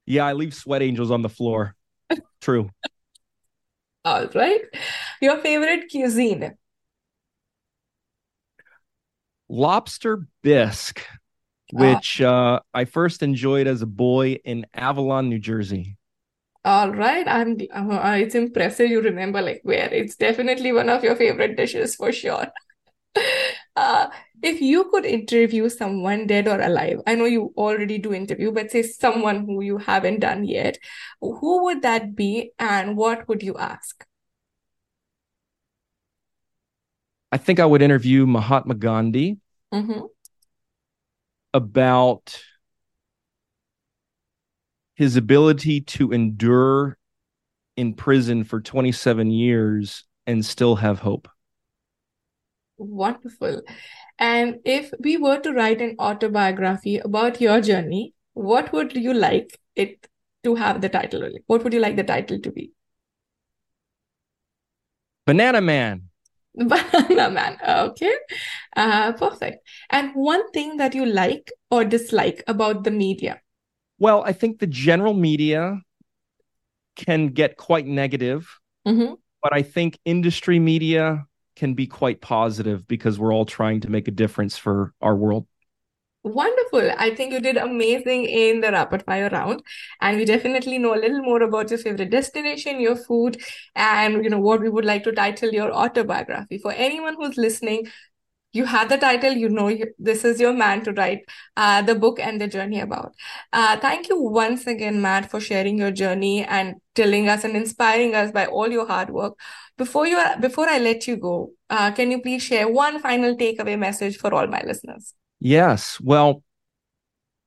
yeah, 0.06 0.25
I 0.25 0.34
leave 0.34 0.53
sweat 0.53 0.82
angels 0.82 1.12
on 1.12 1.21
the 1.21 1.30
floor. 1.30 1.75
True. 2.41 2.71
All 4.06 4.27
right. 4.34 4.62
Your 5.21 5.38
favorite 5.39 5.91
cuisine? 5.91 6.56
Lobster 9.49 10.27
bisque, 10.43 11.01
which 11.73 12.21
uh, 12.21 12.60
I 12.73 12.86
first 12.86 13.23
enjoyed 13.23 13.67
as 13.67 13.82
a 13.82 13.88
boy 13.88 14.38
in 14.45 14.65
Avalon, 14.73 15.30
New 15.30 15.39
Jersey. 15.39 15.97
All 16.63 16.91
right, 16.91 17.27
I'm. 17.27 17.58
Uh, 17.71 18.17
it's 18.19 18.36
impressive 18.36 18.89
you 18.89 19.01
remember 19.01 19.41
like 19.41 19.62
where. 19.63 19.91
It's 19.93 20.15
definitely 20.15 20.73
one 20.73 20.89
of 20.89 21.03
your 21.03 21.15
favorite 21.15 21.56
dishes 21.56 21.95
for 21.95 22.12
sure. 22.12 22.47
uh, 23.75 24.08
if 24.41 24.62
you 24.62 24.89
could 24.91 25.06
interview 25.06 25.69
someone 25.69 26.27
dead 26.27 26.47
or 26.47 26.60
alive, 26.60 26.99
I 27.08 27.15
know 27.15 27.25
you 27.25 27.53
already 27.58 27.97
do 27.97 28.13
interview, 28.13 28.51
but 28.51 28.71
say 28.71 28.84
someone 28.84 29.45
who 29.45 29.62
you 29.62 29.77
haven't 29.77 30.19
done 30.19 30.43
yet, 30.43 30.77
who 31.21 31.63
would 31.63 31.82
that 31.84 32.15
be 32.15 32.51
and 32.60 32.97
what 32.97 33.27
would 33.27 33.43
you 33.43 33.58
ask? 33.58 34.06
I 37.32 37.38
think 37.38 37.60
I 37.60 37.65
would 37.65 37.82
interview 37.82 38.25
Mahatma 38.25 38.75
Gandhi 38.75 39.39
mm-hmm. 39.73 40.06
About 41.58 42.39
his 44.96 45.17
ability 45.17 45.82
to 45.82 46.12
endure 46.12 46.98
in 47.76 47.93
prison 47.93 48.43
for 48.43 48.62
27 48.62 49.30
years 49.30 50.06
and 50.26 50.46
still 50.46 50.78
have 50.78 51.00
hope. 51.00 51.28
Wonderful. 52.78 53.62
And 54.20 54.60
if 54.65 54.91
we 55.00 55.17
were 55.17 55.39
to 55.39 55.52
write 55.52 55.82
an 55.82 55.96
autobiography 56.00 56.98
about 56.98 57.41
your 57.41 57.62
journey, 57.62 58.13
what 58.34 58.72
would 58.72 58.96
you 58.96 59.13
like 59.13 59.60
it 59.76 60.08
to 60.43 60.56
have 60.56 60.82
the 60.82 60.89
title? 60.89 61.30
What 61.48 61.63
would 61.63 61.74
you 61.74 61.80
like 61.80 61.96
the 61.96 62.04
title 62.04 62.39
to 62.39 62.52
be? 62.52 62.72
Banana 65.26 65.62
Man. 65.62 66.10
Banana 66.67 67.30
Man. 67.30 67.58
Okay. 67.67 68.15
Uh, 68.76 69.13
perfect. 69.13 69.67
And 69.91 70.12
one 70.15 70.50
thing 70.52 70.78
that 70.78 70.96
you 70.96 71.06
like 71.06 71.52
or 71.70 71.86
dislike 71.86 72.43
about 72.48 72.84
the 72.84 72.91
media? 72.91 73.41
Well, 74.00 74.24
I 74.26 74.34
think 74.34 74.60
the 74.60 74.67
general 74.67 75.13
media 75.13 75.82
can 76.96 77.28
get 77.28 77.58
quite 77.58 77.86
negative, 77.86 78.60
mm-hmm. 78.88 79.13
but 79.43 79.54
I 79.54 79.62
think 79.62 80.00
industry 80.04 80.58
media 80.58 81.26
can 81.56 81.76
be 81.76 81.86
quite 81.86 82.22
positive 82.22 82.88
because 82.88 83.20
we're 83.20 83.34
all 83.34 83.46
trying 83.46 83.82
to 83.82 83.89
make 83.89 84.08
a 84.08 84.12
difference 84.12 84.58
for 84.58 84.93
our 85.02 85.15
world. 85.15 85.46
Wonderful. 86.27 86.91
I 86.97 87.15
think 87.15 87.31
you 87.31 87.39
did 87.39 87.57
amazing 87.57 88.25
in 88.25 88.59
the 88.59 88.71
rapid 88.71 89.03
fire 89.05 89.29
round. 89.29 89.61
And 90.01 90.17
we 90.17 90.25
definitely 90.25 90.77
know 90.77 90.93
a 90.93 90.99
little 90.99 91.21
more 91.21 91.41
about 91.41 91.69
your 91.69 91.79
favorite 91.79 92.09
destination, 92.09 92.81
your 92.81 92.95
food, 92.95 93.37
and 93.75 94.23
you 94.23 94.29
know 94.29 94.39
what 94.39 94.59
we 94.61 94.69
would 94.69 94.83
like 94.83 95.03
to 95.05 95.11
title 95.11 95.49
your 95.49 95.71
autobiography. 95.71 96.57
For 96.57 96.71
anyone 96.73 97.15
who's 97.15 97.37
listening, 97.37 97.87
you 98.53 98.65
have 98.65 98.89
the 98.89 98.97
title, 98.97 99.33
you 99.33 99.49
know 99.49 99.67
you, 99.69 99.87
this 99.99 100.25
is 100.25 100.39
your 100.39 100.53
man 100.53 100.83
to 100.85 100.93
write 100.93 101.21
uh, 101.57 101.81
the 101.83 101.95
book 101.95 102.19
and 102.19 102.41
the 102.41 102.47
journey 102.47 102.79
about. 102.81 103.13
Uh, 103.53 103.77
thank 103.79 104.09
you 104.09 104.21
once 104.21 104.67
again, 104.67 105.01
Matt, 105.01 105.29
for 105.31 105.39
sharing 105.39 105.77
your 105.77 105.91
journey 105.91 106.43
and 106.45 106.75
telling 106.95 107.29
us 107.29 107.43
and 107.43 107.55
inspiring 107.55 108.15
us 108.15 108.31
by 108.31 108.47
all 108.47 108.69
your 108.69 108.87
hard 108.87 109.11
work. 109.11 109.35
Before 109.77 110.07
you 110.07 110.19
before 110.41 110.69
I 110.69 110.79
let 110.79 111.07
you 111.07 111.17
go, 111.17 111.51
uh, 111.69 111.91
can 111.91 112.11
you 112.11 112.21
please 112.21 112.43
share 112.43 112.67
one 112.67 112.99
final 112.99 113.35
takeaway 113.35 113.77
message 113.77 114.17
for 114.17 114.33
all 114.33 114.47
my 114.47 114.63
listeners? 114.65 115.13
Yes. 115.39 116.00
Well, 116.00 116.43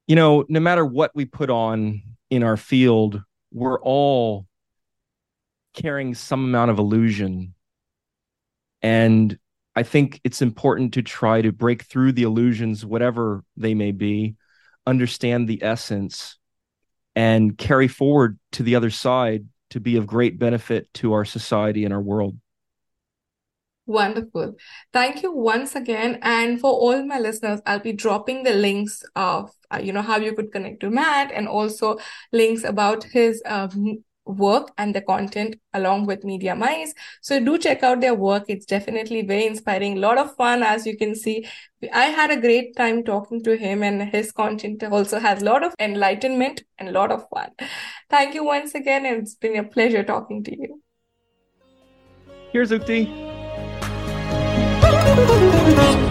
you 0.07 0.17
know, 0.17 0.45
no 0.49 0.61
matter 0.61 0.85
what 0.85 1.13
we 1.15 1.25
put 1.25 1.51
on 1.51 2.03
in 2.31 2.43
our 2.43 2.57
field, 2.57 3.23
we're 3.53 3.81
all 3.81 4.47
carrying 5.75 6.15
some 6.15 6.45
amount 6.45 6.71
of 6.71 6.79
illusion. 6.79 7.55
And 8.83 9.39
I 9.77 9.83
think 9.83 10.21
it's 10.25 10.43
important 10.43 10.95
to 10.95 11.03
try 11.03 11.43
to 11.43 11.53
break 11.53 11.83
through 11.85 12.13
the 12.13 12.25
illusions, 12.25 12.85
whatever 12.85 13.45
they 13.57 13.75
may 13.75 13.93
be, 13.93 14.37
understand 14.87 15.49
the 15.49 15.63
essence, 15.63 16.39
and 17.15 17.57
carry 17.57 17.89
forward 17.89 18.39
to 18.53 18.63
the 18.63 18.75
other 18.75 18.91
side 18.91 19.47
to 19.71 19.81
be 19.81 19.97
of 19.97 20.07
great 20.07 20.39
benefit 20.39 20.93
to 20.95 21.13
our 21.13 21.25
society 21.25 21.85
and 21.85 21.95
our 21.95 22.01
world. 22.01 22.37
Wonderful. 23.91 24.55
Thank 24.93 25.25
you 25.25 25.33
once 25.33 25.75
again. 25.75 26.21
And 26.23 26.61
for 26.61 26.71
all 26.71 27.05
my 27.05 27.19
listeners, 27.19 27.61
I'll 27.67 27.81
be 27.81 27.93
dropping 27.93 28.45
the 28.45 28.55
links 28.55 29.03
of, 29.17 29.51
uh, 29.69 29.81
you 29.83 29.93
know, 29.93 30.01
how 30.01 30.19
you 30.19 30.33
could 30.33 30.53
connect 30.53 30.79
to 30.83 30.91
Matt 30.91 31.33
and 31.33 31.49
also 31.49 31.99
links 32.31 32.63
about 32.63 33.03
his 33.03 33.43
um, 33.47 34.05
work 34.25 34.71
and 34.79 34.95
the 34.95 35.01
content 35.01 35.57
along 35.75 36.07
with 36.07 36.23
Media 36.23 36.55
Mice. 36.55 36.95
So 37.21 37.41
do 37.45 37.59
check 37.59 37.83
out 37.83 38.01
their 38.01 38.15
work. 38.15 38.45
It's 38.47 38.65
definitely 38.65 39.23
very 39.23 39.47
inspiring, 39.47 39.97
a 39.97 40.01
lot 40.01 40.19
of 40.19 40.37
fun, 40.37 40.63
as 40.63 40.87
you 40.87 40.97
can 40.97 41.17
see. 41.17 41.49
I 41.93 42.05
had 42.05 42.31
a 42.31 42.41
great 42.41 42.77
time 42.77 43.03
talking 43.03 43.43
to 43.43 43.57
him, 43.57 43.83
and 43.83 44.03
his 44.03 44.31
content 44.31 44.85
also 44.85 45.19
has 45.19 45.43
a 45.43 45.45
lot 45.45 45.65
of 45.65 45.75
enlightenment 45.81 46.63
and 46.79 46.89
a 46.89 46.93
lot 46.93 47.11
of 47.11 47.29
fun. 47.29 47.51
Thank 48.09 48.37
you 48.37 48.45
once 48.45 48.77
again, 48.77 49.05
it's 49.05 49.35
been 49.35 49.57
a 49.57 49.65
pleasure 49.65 50.05
talking 50.05 50.45
to 50.45 50.57
you. 50.57 50.81
Here's 52.53 52.71
Ukti. 52.71 53.40
Thank 55.27 56.05
you. 56.05 56.10